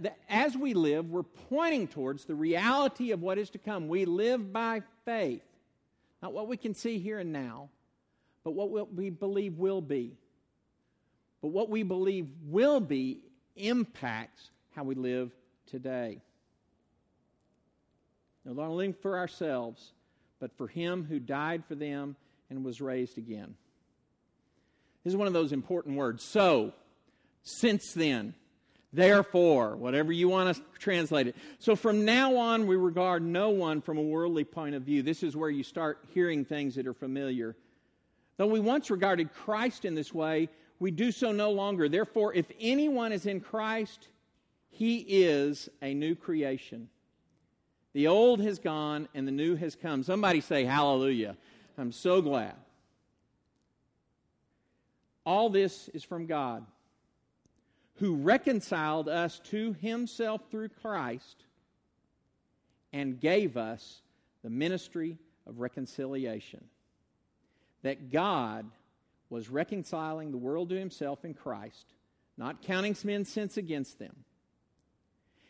[0.00, 3.88] that as we live, we're pointing towards the reality of what is to come.
[3.88, 5.44] We live by faith,
[6.20, 7.68] not what we can see here and now,
[8.44, 10.16] but what we believe will be.
[11.40, 13.20] But what we believe will be
[13.56, 15.32] impacts how we live
[15.66, 16.20] today.
[18.44, 19.92] No longer living for ourselves,
[20.40, 22.16] but for Him who died for them
[22.50, 23.54] and was raised again.
[25.04, 26.22] This is one of those important words.
[26.22, 26.72] So,
[27.42, 28.34] since then,
[28.92, 31.36] therefore, whatever you want to translate it.
[31.58, 35.02] So, from now on, we regard no one from a worldly point of view.
[35.02, 37.56] This is where you start hearing things that are familiar.
[38.36, 40.48] Though we once regarded Christ in this way,
[40.78, 41.88] we do so no longer.
[41.88, 44.08] Therefore, if anyone is in Christ,
[44.70, 46.88] he is a new creation.
[47.92, 50.02] The old has gone and the new has come.
[50.02, 51.36] Somebody say hallelujah.
[51.76, 52.54] I'm so glad.
[55.24, 56.66] All this is from God,
[57.96, 61.44] who reconciled us to himself through Christ
[62.92, 64.02] and gave us
[64.42, 66.64] the ministry of reconciliation.
[67.82, 68.66] That God
[69.30, 71.86] was reconciling the world to himself in Christ,
[72.36, 74.24] not counting men's sins against them.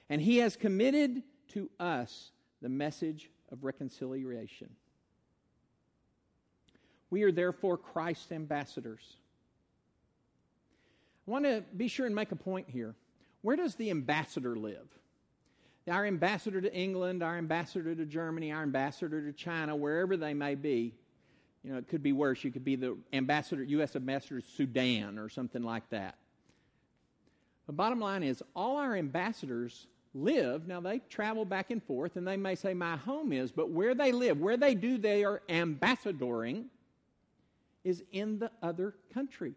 [0.08, 4.70] And he has committed to us the message of reconciliation.
[7.10, 9.16] We are therefore Christ's ambassadors.
[11.26, 12.94] I want to be sure and make a point here.
[13.42, 14.88] Where does the ambassador live?
[15.90, 20.54] Our ambassador to England, our ambassador to Germany, our ambassador to China, wherever they may
[20.54, 20.94] be.
[21.64, 22.42] You know, it could be worse.
[22.42, 23.94] You could be the ambassador, U.S.
[23.94, 26.16] ambassador to Sudan or something like that.
[27.66, 32.26] The bottom line is, all our ambassadors live, now they travel back and forth, and
[32.26, 36.64] they may say, My home is, but where they live, where they do their ambassadoring,
[37.84, 39.54] is in the other country.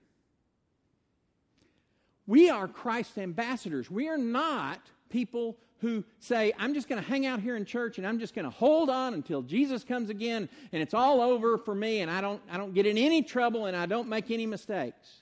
[2.28, 3.90] We are Christ's ambassadors.
[3.90, 7.98] We are not people who say, I'm just going to hang out here in church
[7.98, 11.58] and I'm just going to hold on until Jesus comes again and it's all over
[11.58, 14.32] for me and I don't, I don't get in any trouble and I don't make
[14.32, 15.22] any mistakes.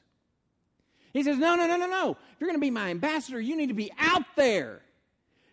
[1.11, 2.11] He says, No, no, no, no, no.
[2.11, 4.81] If you're going to be my ambassador, you need to be out there.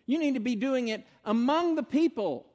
[0.05, 2.45] You need to be doing it among the people.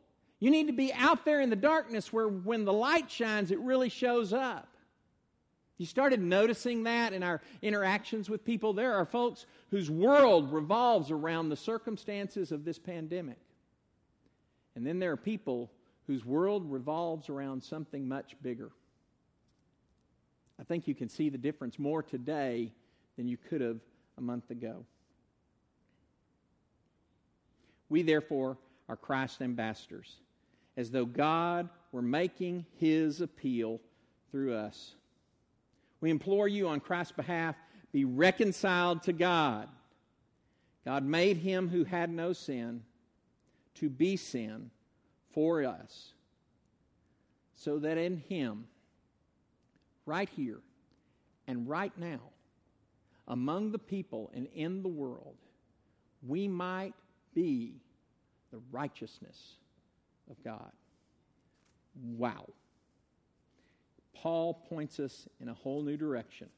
[0.41, 3.59] You need to be out there in the darkness where when the light shines, it
[3.61, 4.69] really shows up.
[5.79, 8.73] You started noticing that in our interactions with people.
[8.73, 13.39] There are folks whose world revolves around the circumstances of this pandemic.
[14.75, 15.71] And then there are people
[16.07, 18.71] whose world revolves around something much bigger.
[20.59, 22.73] I think you can see the difference more today
[23.17, 23.81] than you could have
[24.17, 24.85] a month ago.
[27.89, 28.57] We, therefore,
[28.89, 30.17] are Christ's ambassadors,
[30.77, 33.81] as though God were making his appeal
[34.31, 34.95] through us.
[36.01, 37.57] We implore you on Christ's behalf
[37.93, 39.69] be reconciled to God.
[40.85, 42.83] God made him who had no sin
[43.77, 44.71] to be sin
[45.33, 46.13] for us,
[47.55, 48.67] so that in him,
[50.05, 50.61] right here
[51.47, 52.21] and right now,
[53.29, 55.37] among the people and in the world,
[56.27, 56.95] we might
[57.35, 57.81] be
[58.53, 59.57] the righteousness
[60.31, 60.71] of God.
[62.03, 62.47] Wow.
[64.27, 66.49] Paul points us in a whole new direction.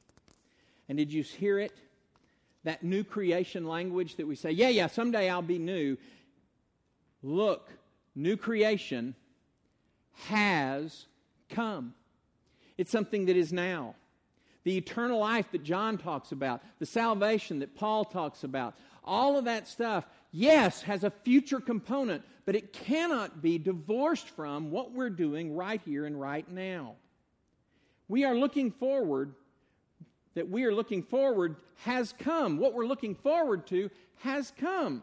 [0.89, 1.77] And did you hear it?
[2.65, 5.99] That new creation language that we say, yeah, yeah, someday I'll be new.
[7.23, 7.69] Look,
[8.15, 9.15] new creation
[10.29, 11.05] has
[11.51, 11.93] come.
[12.79, 13.97] It's something that is now.
[14.65, 19.45] The eternal life that John talks about, the salvation that Paul talks about, all of
[19.45, 25.11] that stuff, yes, has a future component, but it cannot be divorced from what we're
[25.11, 26.95] doing right here and right now.
[28.09, 29.35] We are looking forward,
[30.35, 32.59] that we are looking forward has come.
[32.59, 33.91] What we're looking forward to
[34.21, 35.03] has come.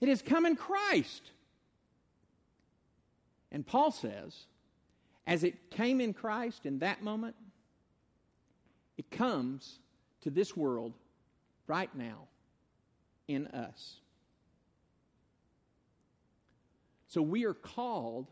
[0.00, 1.30] It has come in Christ.
[3.50, 4.46] And Paul says,
[5.26, 7.34] as it came in Christ in that moment,
[8.96, 9.80] it comes
[10.22, 10.92] to this world
[11.66, 12.28] right now
[13.28, 13.96] in us.
[17.08, 18.26] So we are called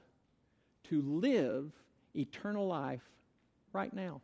[0.85, 1.73] to live
[2.15, 3.03] eternal life
[3.75, 4.21] right now,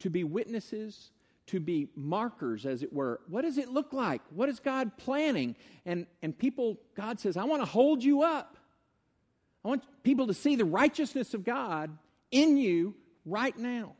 [0.00, 1.10] to be witnesses,
[1.46, 3.20] to be markers, as it were.
[3.28, 4.20] What does it look like?
[4.30, 5.56] What is God planning?
[5.84, 8.56] And, and people, God says, I want to hold you up.
[9.64, 11.96] I want people to see the righteousness of God
[12.30, 12.94] in you
[13.24, 13.94] right now.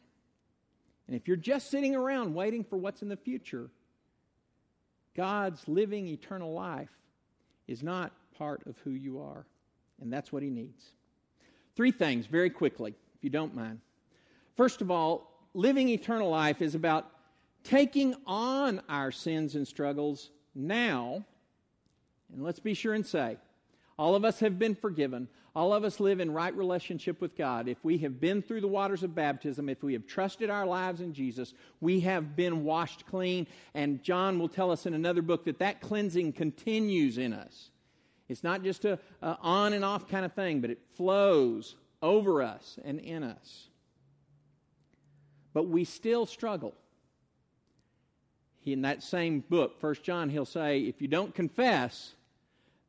[1.06, 3.70] And if you're just sitting around waiting for what's in the future,
[5.16, 6.90] God's living eternal life
[7.66, 9.46] is not part of who you are.
[10.00, 10.84] And that's what He needs.
[11.74, 13.80] Three things, very quickly, if you don't mind.
[14.56, 17.10] First of all, living eternal life is about
[17.62, 21.24] taking on our sins and struggles now.
[22.32, 23.36] And let's be sure and say,
[23.98, 25.28] all of us have been forgiven.
[25.54, 27.66] All of us live in right relationship with God.
[27.66, 31.00] If we have been through the waters of baptism, if we have trusted our lives
[31.00, 33.46] in Jesus, we have been washed clean.
[33.74, 37.70] And John will tell us in another book that that cleansing continues in us.
[38.28, 42.78] It's not just a, on and off kind of thing, but it flows over us
[42.84, 43.68] and in us.
[45.56, 46.74] But we still struggle.
[48.66, 52.12] In that same book, First John, he'll say, if you don't confess,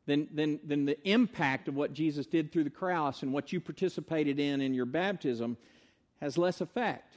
[0.05, 3.61] then, then, then the impact of what Jesus did through the cross and what you
[3.61, 5.55] participated in in your baptism
[6.19, 7.13] has less effect.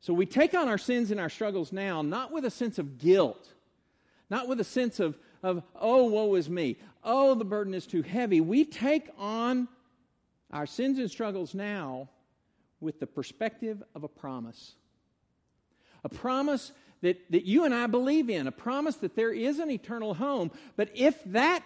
[0.00, 2.96] So we take on our sins and our struggles now, not with a sense of
[2.96, 3.52] guilt,
[4.30, 8.00] not with a sense of, of oh, woe is me, oh, the burden is too
[8.00, 8.40] heavy.
[8.40, 9.68] We take on
[10.50, 12.08] our sins and struggles now
[12.80, 14.74] with the perspective of a promise.
[16.04, 16.72] A promise
[17.02, 20.50] that, that you and I believe in, a promise that there is an eternal home.
[20.76, 21.62] But if that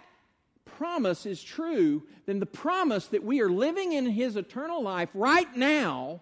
[0.65, 5.53] promise is true, then the promise that we are living in His eternal life right
[5.55, 6.21] now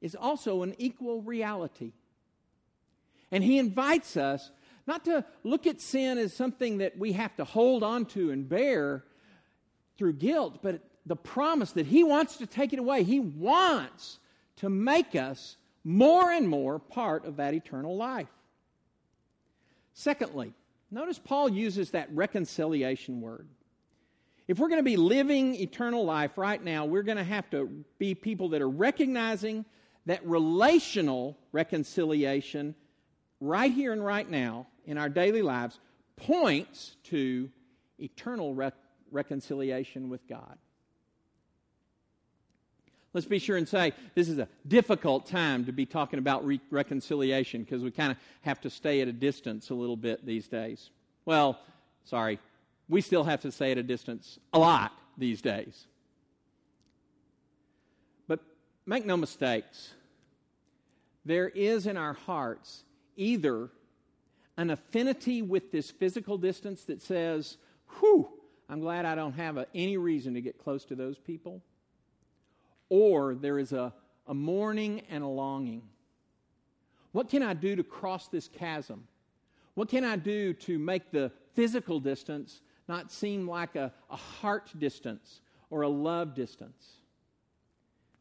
[0.00, 1.92] is also an equal reality.
[3.30, 4.50] And He invites us
[4.86, 8.48] not to look at sin as something that we have to hold on to and
[8.48, 9.04] bear
[9.98, 13.02] through guilt, but the promise that He wants to take it away.
[13.02, 14.18] He wants
[14.56, 18.28] to make us more and more part of that eternal life.
[19.94, 20.52] Secondly,
[20.90, 23.48] notice Paul uses that reconciliation word.
[24.46, 27.84] If we're going to be living eternal life right now, we're going to have to
[27.98, 29.64] be people that are recognizing
[30.06, 32.74] that relational reconciliation
[33.40, 35.78] right here and right now in our daily lives
[36.16, 37.50] points to
[37.98, 38.72] eternal re-
[39.10, 40.56] reconciliation with God.
[43.14, 46.60] Let's be sure and say this is a difficult time to be talking about re-
[46.70, 50.46] reconciliation because we kind of have to stay at a distance a little bit these
[50.46, 50.90] days.
[51.24, 51.58] Well,
[52.04, 52.38] sorry,
[52.88, 55.86] we still have to stay at a distance a lot these days.
[58.26, 58.40] But
[58.84, 59.90] make no mistakes,
[61.24, 62.84] there is in our hearts
[63.16, 63.70] either
[64.58, 67.56] an affinity with this physical distance that says,
[67.98, 68.28] whew,
[68.68, 71.62] I'm glad I don't have a, any reason to get close to those people
[72.88, 73.92] or there is a,
[74.26, 75.82] a mourning and a longing.
[77.12, 79.06] What can I do to cross this chasm?
[79.74, 84.70] What can I do to make the physical distance not seem like a, a heart
[84.78, 86.98] distance or a love distance?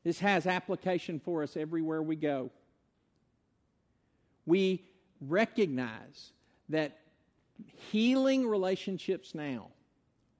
[0.03, 2.49] This has application for us everywhere we go.
[4.45, 4.85] We
[5.19, 6.31] recognize
[6.69, 6.99] that
[7.91, 9.67] healing relationships now,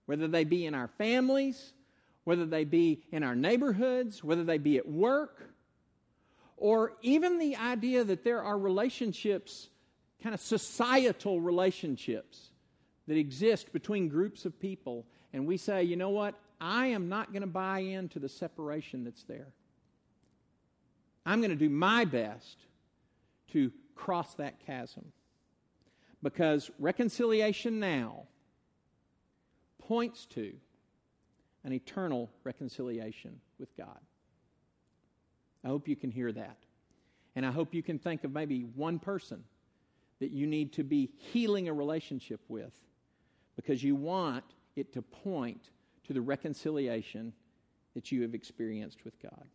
[0.06, 1.74] whether they be in our families,
[2.28, 5.50] whether they be in our neighborhoods, whether they be at work,
[6.58, 9.70] or even the idea that there are relationships,
[10.22, 12.50] kind of societal relationships,
[13.08, 15.06] that exist between groups of people.
[15.32, 16.36] And we say, you know what?
[16.60, 19.48] I am not going to buy into the separation that's there.
[21.26, 22.58] I'm going to do my best
[23.54, 25.14] to cross that chasm.
[26.22, 28.24] Because reconciliation now
[29.80, 30.52] points to
[31.64, 34.00] an eternal reconciliation with God.
[35.64, 36.58] I hope you can hear that.
[37.36, 39.44] And I hope you can think of maybe one person
[40.20, 42.74] that you need to be healing a relationship with
[43.56, 44.44] because you want
[44.76, 45.70] it to point
[46.06, 47.34] to the reconciliation
[47.94, 49.46] that you have experienced with God.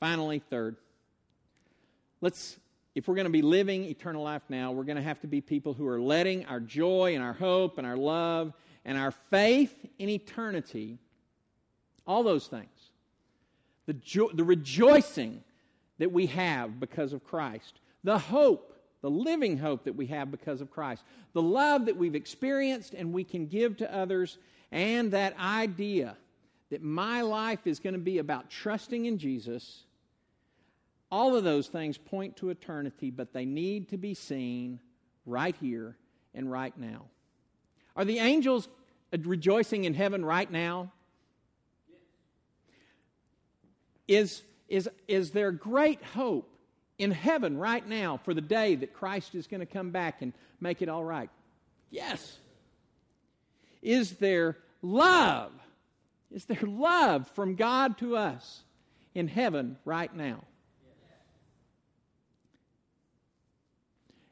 [0.00, 0.76] Finally, third,
[2.20, 2.58] let's
[2.94, 5.40] if we're going to be living eternal life now, we're going to have to be
[5.40, 8.52] people who are letting our joy and our hope and our love
[8.84, 10.98] and our faith in eternity,
[12.06, 12.68] all those things,
[13.86, 15.42] the, jo- the rejoicing
[15.98, 20.60] that we have because of Christ, the hope, the living hope that we have because
[20.60, 21.02] of Christ,
[21.32, 24.38] the love that we've experienced and we can give to others,
[24.72, 26.16] and that idea
[26.70, 29.82] that my life is going to be about trusting in Jesus.
[31.10, 34.78] All of those things point to eternity, but they need to be seen
[35.26, 35.96] right here
[36.34, 37.06] and right now.
[37.96, 38.68] Are the angels
[39.12, 40.92] rejoicing in heaven right now?
[44.06, 46.48] Is, is, is there great hope
[46.98, 50.32] in heaven right now for the day that Christ is going to come back and
[50.60, 51.30] make it all right?
[51.90, 52.38] Yes.
[53.82, 55.52] Is there love?
[56.30, 58.62] Is there love from God to us
[59.14, 60.44] in heaven right now?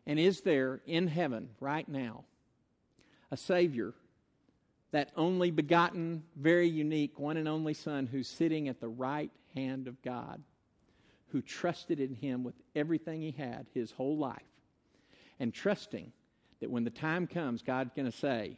[0.07, 2.25] And is there in heaven right now
[3.31, 3.93] a Savior,
[4.91, 9.87] that only begotten, very unique, one and only Son who's sitting at the right hand
[9.87, 10.43] of God,
[11.29, 14.41] who trusted in Him with everything He had his whole life,
[15.39, 16.13] and trusting
[16.61, 18.57] that when the time comes, God's going to say,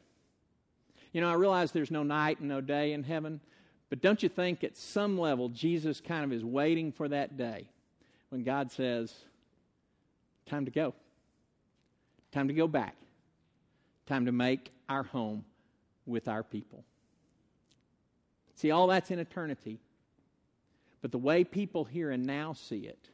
[1.13, 3.41] You know, I realize there's no night and no day in heaven,
[3.89, 7.69] but don't you think at some level Jesus kind of is waiting for that day
[8.29, 9.13] when God says,
[10.47, 10.95] Time to go.
[12.33, 12.95] Time to go back.
[14.11, 15.45] Time to make our home
[16.05, 16.83] with our people.
[18.57, 19.79] See, all that's in eternity.
[21.01, 23.09] But the way people here and now see it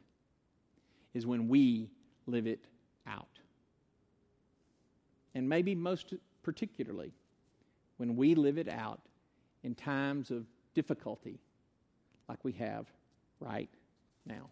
[1.13, 1.91] is when we
[2.25, 2.65] live it
[3.05, 3.27] out.
[5.35, 7.13] And maybe most particularly
[7.97, 9.01] when we live it out
[9.61, 11.39] in times of difficulty
[12.27, 12.87] like we have
[13.39, 13.69] right
[14.25, 14.49] now.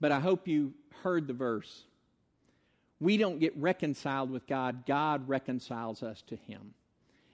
[0.00, 0.72] But I hope you
[1.02, 1.82] heard the verse.
[3.00, 6.74] We don't get reconciled with God, God reconciles us to Him.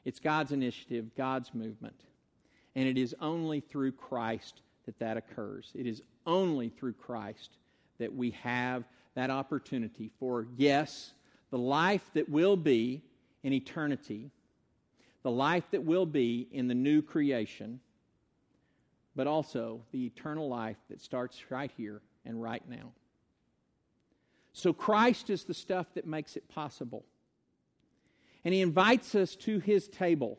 [0.04, 2.00] It's God's initiative, God's movement.
[2.74, 5.70] And it is only through Christ that that occurs.
[5.74, 7.50] It is only through Christ
[7.98, 8.84] that we have
[9.14, 11.12] that opportunity for, yes,
[11.50, 13.02] the life that will be
[13.42, 14.30] in eternity,
[15.22, 17.80] the life that will be in the new creation,
[19.16, 22.92] but also the eternal life that starts right here and right now.
[24.52, 27.04] So Christ is the stuff that makes it possible.
[28.44, 30.38] And He invites us to His table.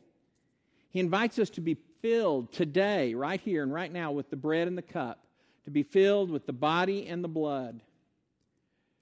[0.90, 4.68] He invites us to be filled today, right here and right now, with the bread
[4.68, 5.24] and the cup,
[5.66, 7.82] to be filled with the body and the blood.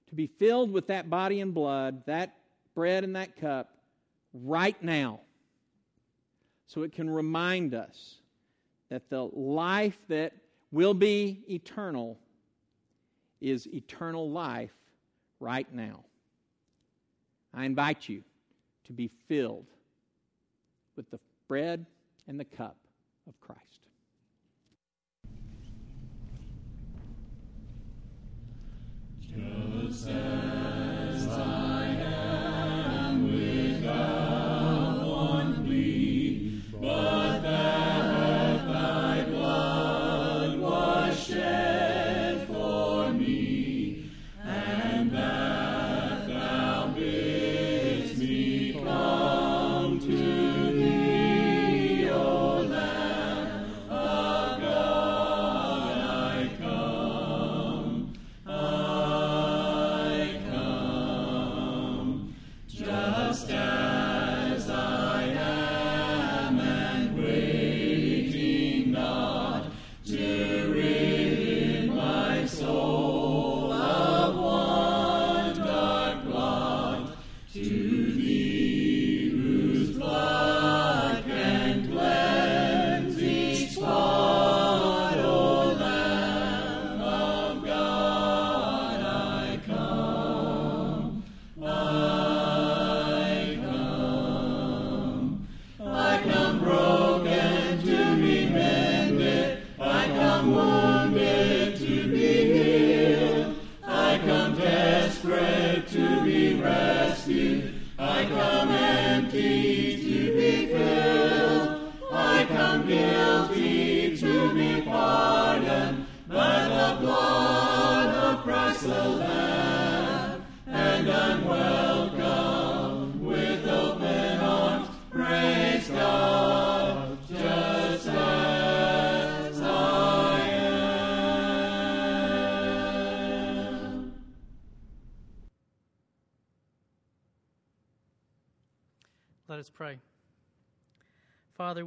[0.09, 2.35] To be filled with that body and blood, that
[2.75, 3.71] bread and that cup,
[4.33, 5.21] right now.
[6.67, 8.15] So it can remind us
[8.89, 10.33] that the life that
[10.71, 12.19] will be eternal
[13.41, 14.71] is eternal life
[15.39, 16.03] right now.
[17.53, 18.23] I invite you
[18.85, 19.67] to be filled
[20.95, 21.85] with the bread
[22.27, 22.77] and the cup
[23.27, 23.59] of Christ.
[29.21, 30.09] Just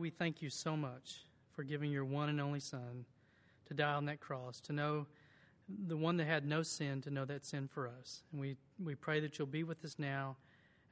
[0.03, 1.21] we thank you so much
[1.53, 3.05] for giving your one and only Son
[3.67, 5.07] to die on that cross, to know
[5.87, 8.23] the one that had no sin, to know that sin for us.
[8.33, 10.37] And we, we pray that you'll be with us now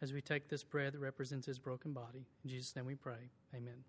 [0.00, 2.24] as we take this bread that represents his broken body.
[2.44, 3.30] In Jesus' name we pray.
[3.52, 3.84] Amen.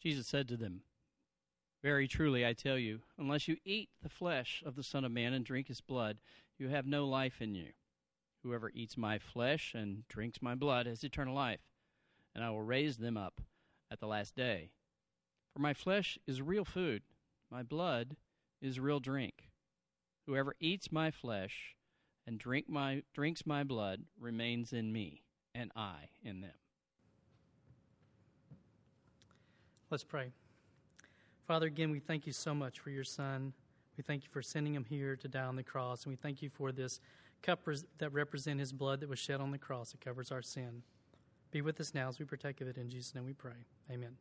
[0.00, 0.82] Jesus said to them,
[1.82, 5.32] Very truly I tell you, unless you eat the flesh of the Son of Man
[5.32, 6.18] and drink his blood,
[6.58, 7.68] you have no life in you.
[8.42, 11.60] Whoever eats my flesh and drinks my blood has eternal life,
[12.34, 13.40] and I will raise them up
[13.90, 14.70] at the last day.
[15.52, 17.02] For my flesh is real food,
[17.50, 18.16] my blood
[18.60, 19.50] is real drink.
[20.26, 21.74] Whoever eats my flesh
[22.26, 25.22] and drink my drinks my blood remains in me,
[25.54, 26.50] and I in them.
[29.90, 30.32] Let's pray.
[31.46, 33.52] Father, again, we thank you so much for your Son.
[33.96, 36.42] We thank you for sending him here to die on the cross, and we thank
[36.42, 37.00] you for this
[37.42, 37.68] cup
[37.98, 40.82] that represent his blood that was shed on the cross that covers our sin.
[41.50, 42.76] Be with us now as we partake of it.
[42.76, 43.52] In Jesus' name we pray.
[43.90, 44.16] Amen.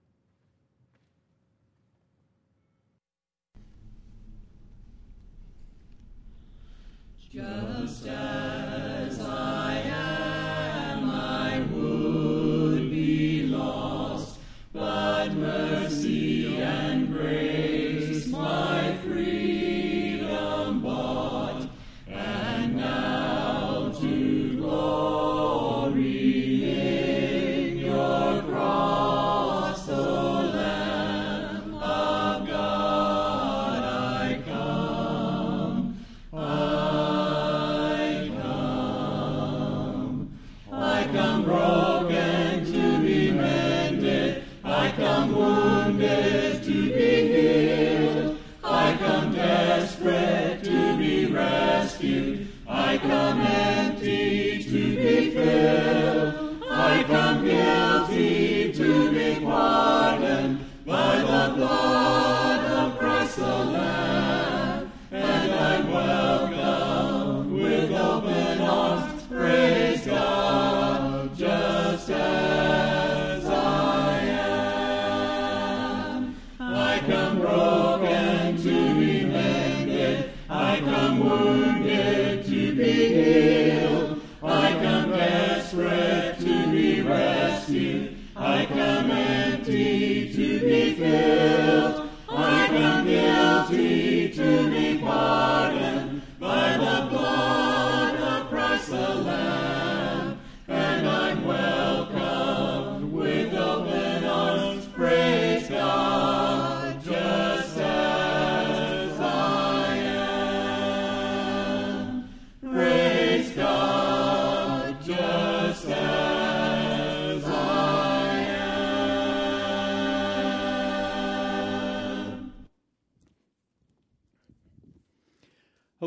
[7.31, 9.62] Just as I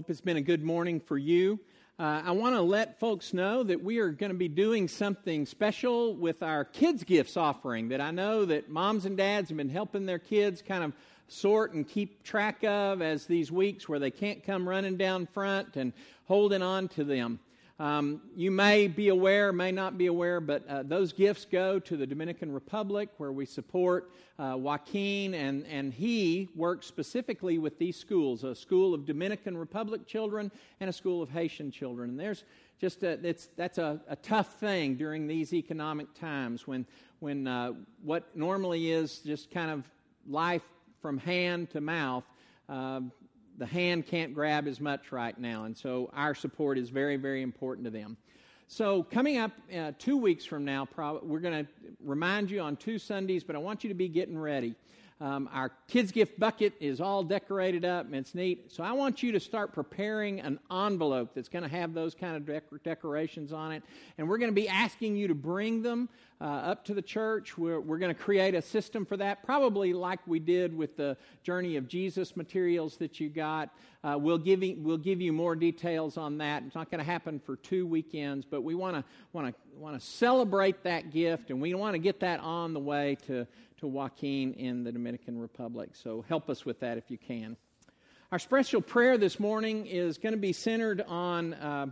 [0.07, 1.59] Hope it's been a good morning for you.
[1.99, 5.47] Uh, I want to let folks know that we are going to be doing something
[5.47, 9.69] special with our kids' gifts offering that I know that moms and dads have been
[9.69, 10.93] helping their kids kind of
[11.27, 15.75] sort and keep track of as these weeks where they can't come running down front
[15.75, 15.93] and
[16.27, 17.41] holding on to them.
[17.79, 21.97] Um, you may be aware, may not be aware, but uh, those gifts go to
[21.97, 27.99] the Dominican Republic where we support uh, Joaquin, and, and he works specifically with these
[27.99, 30.51] schools a school of Dominican Republic children
[30.81, 32.11] and a school of Haitian children.
[32.11, 32.45] And there's
[32.81, 36.87] just a, it's, that's a, a tough thing during these economic times when,
[37.19, 37.73] when uh,
[38.03, 39.85] what normally is just kind of
[40.27, 40.65] life
[41.03, 42.25] from hand to mouth.
[42.71, 43.01] Uh,
[43.59, 47.43] the hand can't grab as much right now, and so our support is very, very
[47.43, 48.17] important to them.
[48.69, 51.71] So, coming up uh, two weeks from now, prob- we're going to
[52.05, 54.75] remind you on two Sundays, but I want you to be getting ready.
[55.21, 58.73] Um, our kids' gift bucket is all decorated up, and it's neat.
[58.73, 62.37] So, I want you to start preparing an envelope that's going to have those kind
[62.37, 63.85] of dec- decorations on it,
[64.19, 66.09] and we're going to be asking you to bring them
[66.41, 67.57] uh, up to the church.
[67.57, 71.17] We're, we're going to create a system for that, probably like we did with the
[71.43, 73.71] Journey of Jesus materials that you got.
[74.05, 76.63] Uh, we'll, give you, we'll give you more details on that.
[76.67, 80.01] It's not going to happen for two weekends, but we want to want to want
[80.01, 83.47] to celebrate that gift, and we want to get that on the way to
[83.79, 85.91] to Joaquin in the Dominican Republic.
[85.93, 87.57] So help us with that if you can.
[88.33, 91.87] Our special prayer this morning is going to be centered on uh,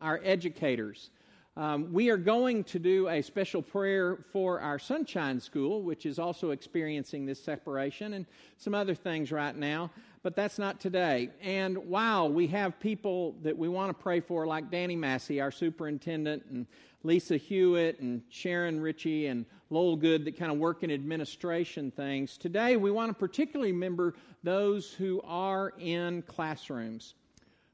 [0.00, 1.10] our educators.
[1.56, 6.18] Um, we are going to do a special prayer for our Sunshine School, which is
[6.18, 8.26] also experiencing this separation and
[8.56, 9.90] some other things right now,
[10.22, 11.30] but that's not today.
[11.42, 15.50] And while we have people that we want to pray for, like Danny Massey, our
[15.50, 16.66] superintendent, and
[17.02, 22.38] Lisa Hewitt, and Sharon Ritchie, and Lowell Good, that kind of work in administration things,
[22.38, 27.14] today we want to particularly remember those who are in classrooms.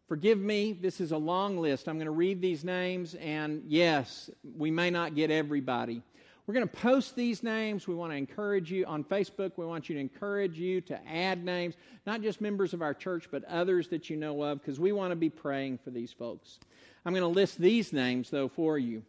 [0.08, 1.88] Forgive me, this is a long list.
[1.88, 6.00] I'm going to read these names, and yes, we may not get everybody.
[6.46, 7.88] We're going to post these names.
[7.88, 9.52] We want to encourage you on Facebook.
[9.56, 11.74] We want you to encourage you to add names,
[12.06, 15.10] not just members of our church, but others that you know of, because we want
[15.10, 16.60] to be praying for these folks.
[17.04, 19.02] I'm going to list these names, though, for you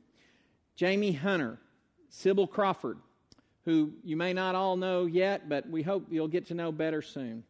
[0.76, 1.60] Jamie Hunter,
[2.10, 2.98] Sybil Crawford,
[3.66, 7.04] who you may not all know yet, but we hope you'll get to know better
[7.04, 7.44] soon.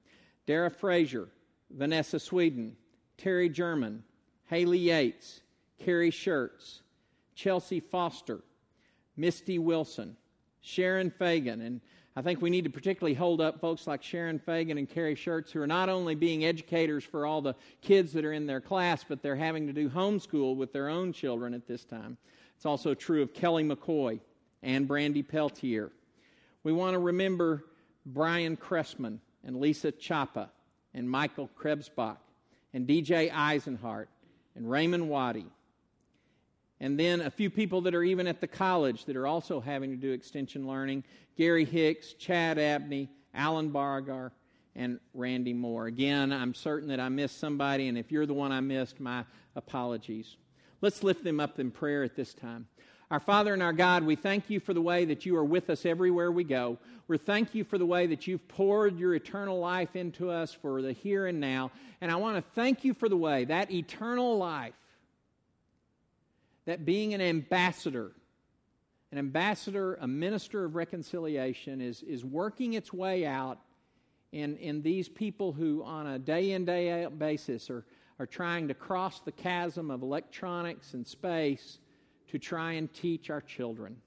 [0.45, 1.30] Dara Frazier,
[1.70, 2.76] Vanessa Sweden,
[3.18, 4.03] Terry German,
[4.45, 5.41] Haley Yates,
[5.84, 6.80] Carrie Schertz,
[7.36, 8.39] Chelsea Foster,
[9.15, 10.15] Misty Wilson,
[10.61, 11.82] Sharon Fagan, and
[12.15, 15.51] I think we need to particularly hold up folks like Sharon Fagan and Carrie Schertz,
[15.51, 19.05] who are not only being educators for all the kids that are in their class,
[19.07, 22.18] but they're having to do homeschool with their own children at this time.
[22.55, 24.20] It's also true of Kelly McCoy
[24.63, 25.91] and Brandy Peltier.
[26.63, 27.65] We want to remember
[28.03, 30.49] Brian Cressman and Lisa Chapa
[30.95, 32.18] and Michael Krebsbach
[32.74, 34.07] and DJ Eisenhart
[34.55, 35.47] and Raymond Waddy
[36.80, 39.89] and then a few people that are even at the college that are also having
[39.89, 41.03] to do extension learning
[41.36, 44.32] Gary Hicks, Chad Abney, Alan Bargar,
[44.76, 45.88] and Randy Moore.
[45.88, 49.24] Again, I'm certain that I missed somebody, and if you're the one I missed, my
[49.55, 50.38] apologies.
[50.82, 52.68] Let's lift them up in prayer at this time.
[53.10, 55.70] Our Father and our God, we thank you for the way that you are with
[55.70, 56.78] us everywhere we go.
[57.08, 60.82] We thank you for the way that you've poured your eternal life into us for
[60.82, 61.72] the here and now.
[62.01, 64.74] And I want to thank you for the way that eternal life
[66.66, 68.12] that being an ambassador,
[69.14, 73.58] an ambassador, a minister of reconciliation, is, is working its way out
[74.34, 77.86] in, in these people who, on a day in, day out basis, are,
[78.20, 81.80] are trying to cross the chasm of electronics and space
[82.28, 83.97] to try and teach our children.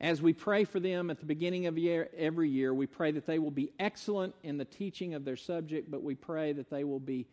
[0.00, 3.26] As we pray for them at the beginning of year, every year, we pray that
[3.26, 6.84] they will be excellent in the teaching of their subject, but we pray that they
[6.84, 7.26] will be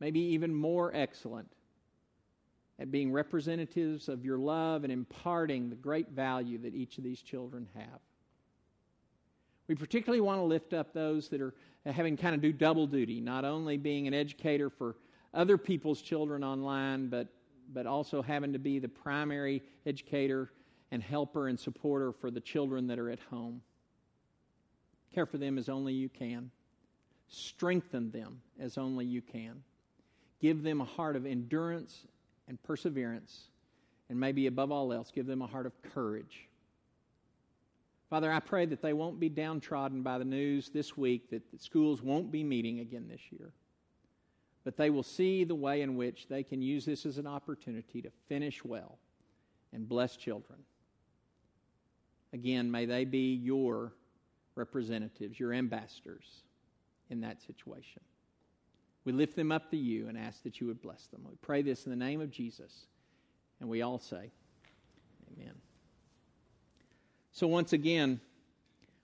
[0.00, 1.52] maybe even more excellent
[2.78, 7.20] at being representatives of your love and imparting the great value that each of these
[7.20, 8.00] children have.
[9.68, 11.54] We particularly want to lift up those that are
[11.86, 14.96] having kind of do double duty, not only being an educator for
[15.32, 17.28] other people's children online, but,
[17.72, 20.50] but also having to be the primary educator
[20.90, 23.62] and helper and supporter for the children that are at home.
[25.14, 26.50] Care for them as only you can.
[27.28, 29.62] Strengthen them as only you can.
[30.40, 32.06] Give them a heart of endurance
[32.48, 33.50] and perseverance,
[34.08, 36.48] and maybe above all else, give them a heart of courage.
[38.08, 42.02] Father, I pray that they won't be downtrodden by the news this week that schools
[42.02, 43.52] won't be meeting again this year,
[44.64, 48.02] but they will see the way in which they can use this as an opportunity
[48.02, 48.98] to finish well
[49.72, 50.58] and bless children.
[52.32, 53.92] Again, may they be your
[54.54, 56.42] representatives, your ambassadors
[57.08, 58.02] in that situation.
[59.04, 61.22] We lift them up to you and ask that you would bless them.
[61.28, 62.86] We pray this in the name of Jesus.
[63.60, 64.30] And we all say,
[65.32, 65.54] Amen.
[67.32, 68.20] So, once again,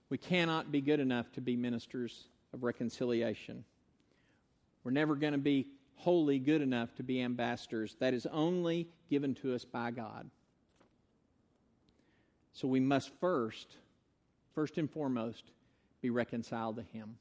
[0.09, 3.63] we cannot be good enough to be ministers of reconciliation.
[4.87, 7.97] We're never going to be wholly good enough to be ambassadors.
[7.99, 10.29] That is only given to us by God.
[12.53, 13.75] So we must first,
[14.55, 15.43] first and foremost,
[16.01, 17.17] be reconciled to Him.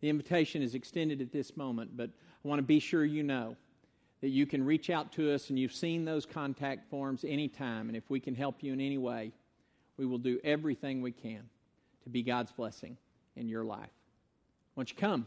[0.00, 3.54] The invitation is extended at this moment, but I want to be sure you know
[4.22, 7.88] that you can reach out to us and you've seen those contact forms anytime.
[7.88, 9.32] And if we can help you in any way,
[9.98, 11.42] we will do everything we can
[12.04, 12.96] to be God's blessing
[13.36, 13.90] in your life.
[14.76, 15.26] Won't you come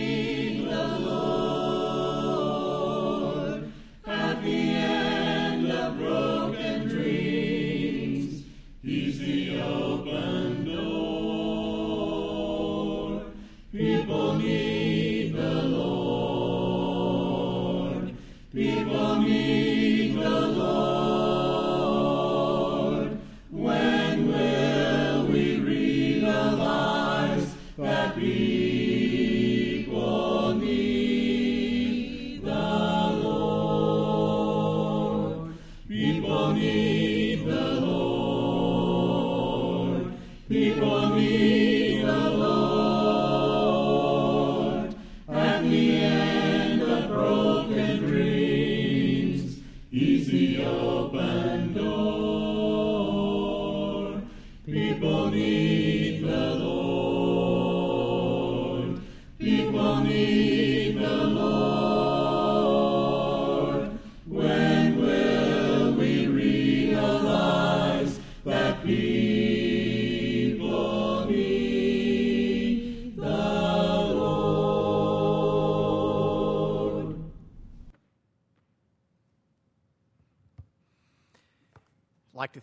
[28.15, 28.50] like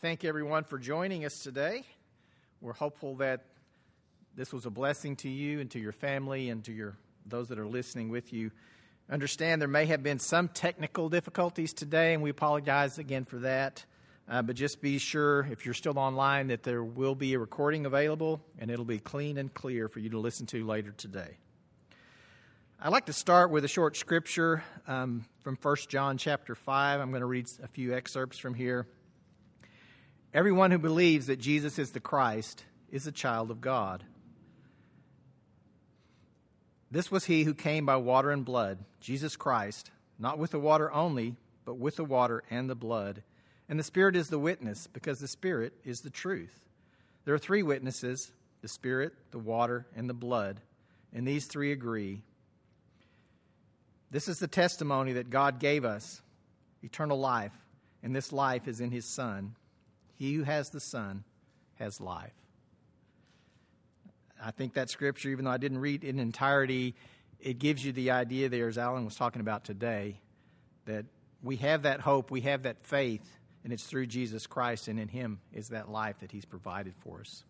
[0.08, 1.84] thank everyone for joining us today.
[2.62, 3.44] We're hopeful that
[4.34, 6.96] this was a blessing to you and to your family and to your
[7.26, 8.50] those that are listening with you.
[9.10, 13.84] Understand there may have been some technical difficulties today, and we apologize again for that.
[14.26, 17.84] Uh, but just be sure, if you're still online, that there will be a recording
[17.84, 21.36] available and it'll be clean and clear for you to listen to later today.
[22.80, 26.98] I'd like to start with a short scripture um, from 1 John chapter 5.
[26.98, 28.86] I'm going to read a few excerpts from here.
[30.34, 34.04] Everyone who believes that Jesus is the Christ is a child of God.
[36.90, 40.92] This was he who came by water and blood, Jesus Christ, not with the water
[40.92, 43.22] only, but with the water and the blood.
[43.68, 46.64] And the Spirit is the witness, because the Spirit is the truth.
[47.24, 50.60] There are three witnesses the Spirit, the water, and the blood,
[51.14, 52.22] and these three agree.
[54.10, 56.22] This is the testimony that God gave us
[56.82, 57.52] eternal life,
[58.02, 59.54] and this life is in His Son.
[60.18, 61.22] He who has the Son
[61.76, 62.32] has life.
[64.42, 66.96] I think that scripture, even though I didn't read in entirety,
[67.40, 70.20] it gives you the idea there, as Alan was talking about today,
[70.86, 71.06] that
[71.40, 73.24] we have that hope, we have that faith,
[73.62, 77.20] and it's through Jesus Christ, and in Him is that life that He's provided for
[77.20, 77.44] us.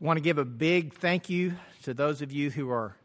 [0.00, 2.96] I want to give a big thank you to those of you who are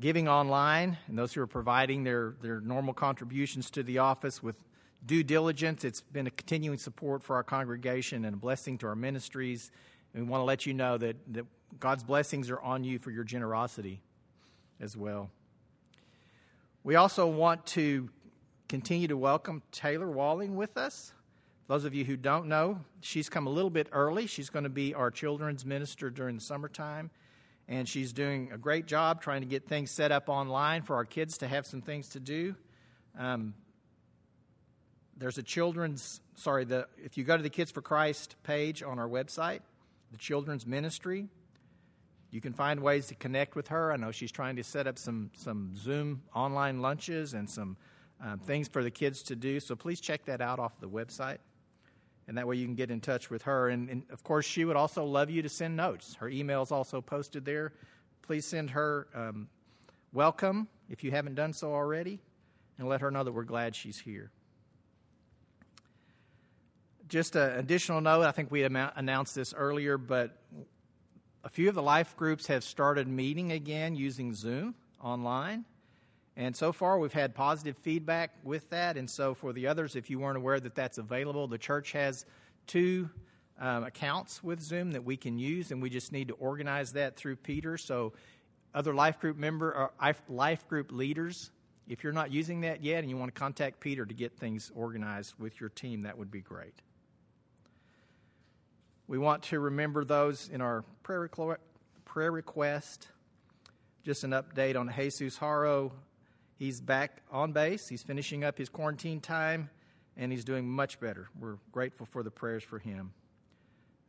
[0.00, 4.56] giving online and those who are providing their, their normal contributions to the office with
[5.04, 5.84] due diligence.
[5.84, 9.70] It's been a continuing support for our congregation and a blessing to our ministries.
[10.14, 11.46] And we want to let you know that, that
[11.80, 14.00] God's blessings are on you for your generosity
[14.80, 15.30] as well.
[16.84, 18.10] We also want to
[18.68, 21.12] continue to welcome Taylor Walling with us.
[21.68, 24.26] Those of you who don't know, she's come a little bit early.
[24.26, 27.10] She's going to be our children's minister during the summertime.
[27.68, 31.04] And she's doing a great job trying to get things set up online for our
[31.04, 32.56] kids to have some things to do.
[33.18, 33.54] Um,
[35.16, 38.98] there's a children's, sorry, the, if you go to the Kids for Christ page on
[38.98, 39.60] our website,
[40.10, 41.28] the children's ministry.
[42.30, 43.92] You can find ways to connect with her.
[43.92, 47.76] I know she's trying to set up some, some Zoom online lunches and some
[48.24, 49.60] um, things for the kids to do.
[49.60, 51.38] So please check that out off the website.
[52.28, 53.68] And that way you can get in touch with her.
[53.68, 56.14] And, and of course, she would also love you to send notes.
[56.14, 57.72] Her email is also posted there.
[58.22, 59.48] Please send her um,
[60.12, 62.20] welcome if you haven't done so already,
[62.78, 64.30] and let her know that we're glad she's here.
[67.12, 70.34] Just an additional note, I think we announced this earlier, but
[71.44, 75.66] a few of the life groups have started meeting again using Zoom online.
[76.38, 78.96] And so far, we've had positive feedback with that.
[78.96, 82.24] And so, for the others, if you weren't aware that that's available, the church has
[82.66, 83.10] two
[83.60, 87.18] um, accounts with Zoom that we can use, and we just need to organize that
[87.18, 87.76] through Peter.
[87.76, 88.14] So,
[88.74, 91.50] other life group member or uh, life group leaders,
[91.86, 94.72] if you're not using that yet and you want to contact Peter to get things
[94.74, 96.72] organized with your team, that would be great.
[99.08, 101.20] We want to remember those in our prayer,
[102.32, 103.08] request.
[104.04, 105.92] Just an update on Jesus Haro.
[106.56, 107.88] He's back on base.
[107.88, 109.70] He's finishing up his quarantine time,
[110.16, 111.28] and he's doing much better.
[111.38, 113.12] We're grateful for the prayers for him.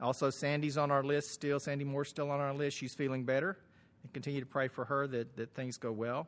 [0.01, 1.59] Also, Sandy's on our list still.
[1.59, 2.77] Sandy Moore's still on our list.
[2.77, 3.57] She's feeling better.
[4.03, 6.27] And continue to pray for her that, that things go well.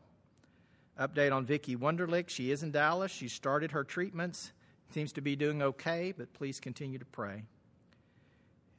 [1.00, 2.30] Update on Vicki Wunderlich.
[2.30, 3.12] She is in Dallas.
[3.12, 4.54] She started her treatments.
[4.92, 7.44] Seems to be doing okay, but please continue to pray.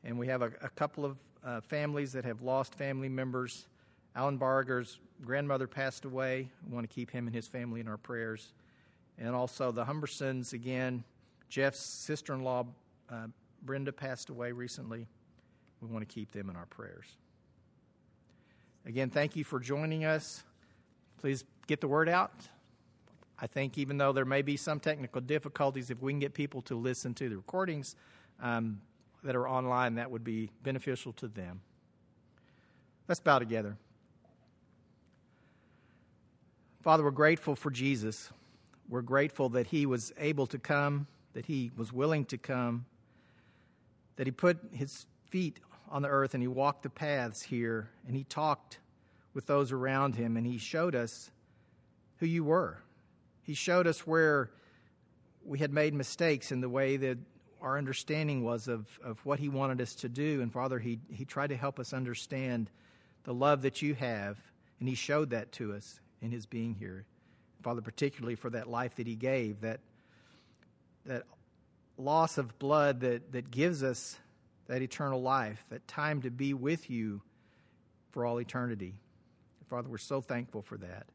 [0.07, 3.67] And we have a, a couple of uh, families that have lost family members.
[4.15, 6.49] Alan Barger's grandmother passed away.
[6.67, 8.53] We want to keep him and his family in our prayers.
[9.19, 11.03] And also the Humbersons, again,
[11.49, 12.67] Jeff's sister in law,
[13.11, 13.27] uh,
[13.63, 15.09] Brenda, passed away recently.
[15.81, 17.07] We want to keep them in our prayers.
[18.87, 20.45] Again, thank you for joining us.
[21.19, 22.33] Please get the word out.
[23.41, 26.63] I think even though there may be some technical difficulties, if we can get people
[26.63, 27.97] to listen to the recordings,
[28.41, 28.81] um,
[29.27, 31.61] that are online, that would be beneficial to them.
[33.09, 33.77] Let's bow together.
[36.83, 38.31] Father, we're grateful for Jesus.
[38.89, 42.87] We're grateful that he was able to come, that he was willing to come,
[44.17, 45.59] that he put his feet
[45.91, 48.79] on the earth and he walked the paths here and he talked
[49.35, 51.31] with those around him and he showed us
[52.19, 52.79] who you were.
[53.43, 54.51] He showed us where
[55.45, 57.19] we had made mistakes in the way that
[57.67, 60.41] our understanding was of, of what He wanted us to do.
[60.41, 62.71] And Father, he, he tried to help us understand
[63.25, 64.39] the love that you have,
[64.79, 67.05] and He showed that to us in His being here.
[67.63, 69.81] Father, particularly for that life that He gave, that,
[71.07, 71.25] that
[71.99, 74.17] loss of blood that, that gives us
[74.69, 77.21] that eternal life, that time to be with you
[78.13, 78.95] for all eternity.
[79.69, 81.07] Father, we're so thankful for that.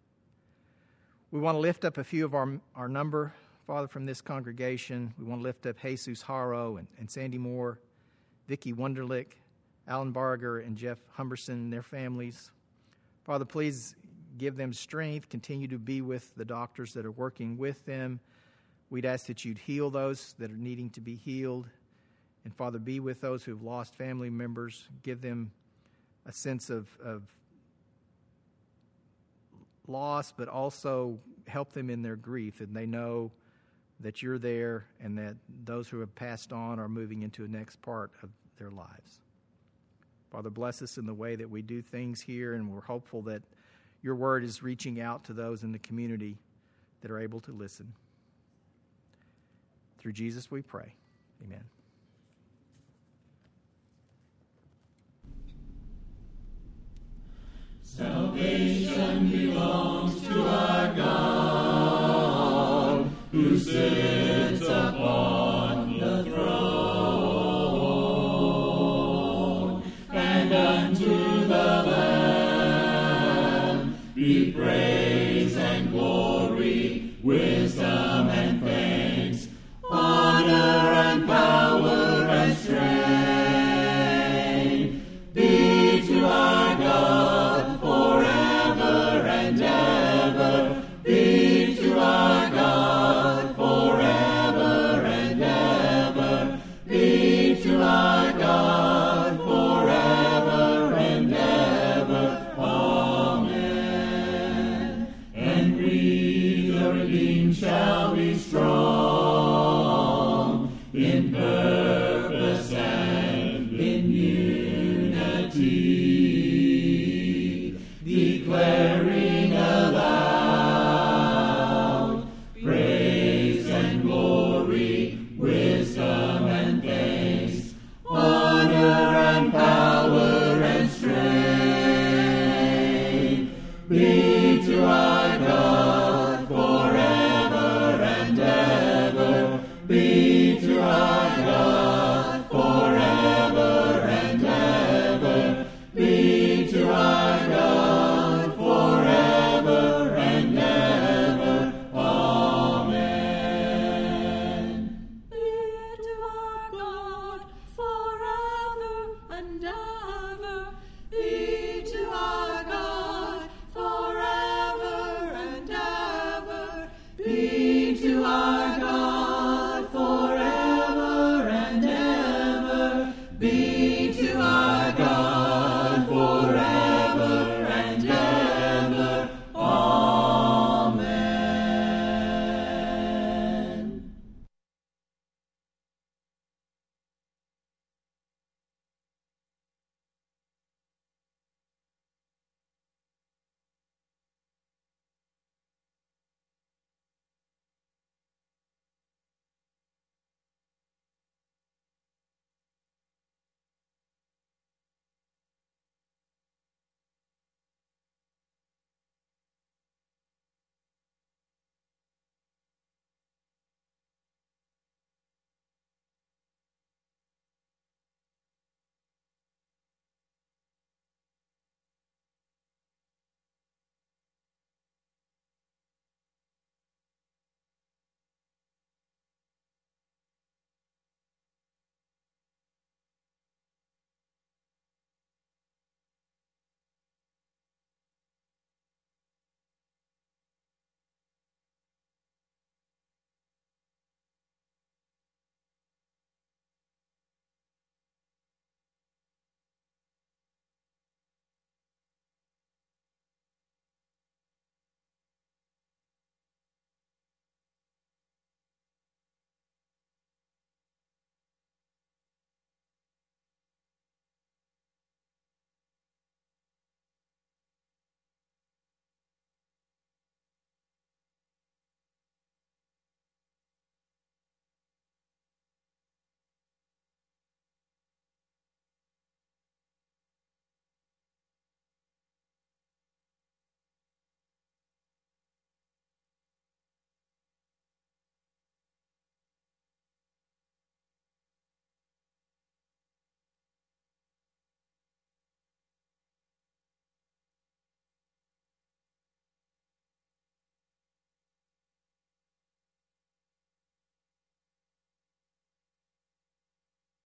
[1.32, 3.34] We want to lift up a few of our, our number
[3.72, 7.80] Father, from this congregation, we want to lift up Jesus Haro and, and Sandy Moore,
[8.46, 9.36] Vicki Wunderlich,
[9.88, 12.52] Alan Barger, and Jeff Humberson and their families.
[13.24, 13.96] Father, please
[14.38, 15.30] give them strength.
[15.30, 18.20] Continue to be with the doctors that are working with them.
[18.90, 21.70] We'd ask that you'd heal those that are needing to be healed.
[22.44, 24.90] And Father, be with those who've lost family members.
[25.02, 25.50] Give them
[26.26, 27.24] a sense of, of
[29.88, 31.18] loss, but also
[31.48, 32.60] help them in their grief.
[32.60, 33.32] And they know
[34.02, 37.82] that you're there and that those who have passed on are moving into the next
[37.82, 39.20] part of their lives.
[40.32, 43.44] Father, bless us in the way that we do things here, and we're hopeful that
[44.02, 46.38] your word is reaching out to those in the community
[47.02, 47.94] that are able to listen.
[49.98, 50.96] Through Jesus we pray.
[51.44, 51.64] Amen.
[57.84, 61.71] Salvation belongs to our God,
[63.32, 65.41] who sits upon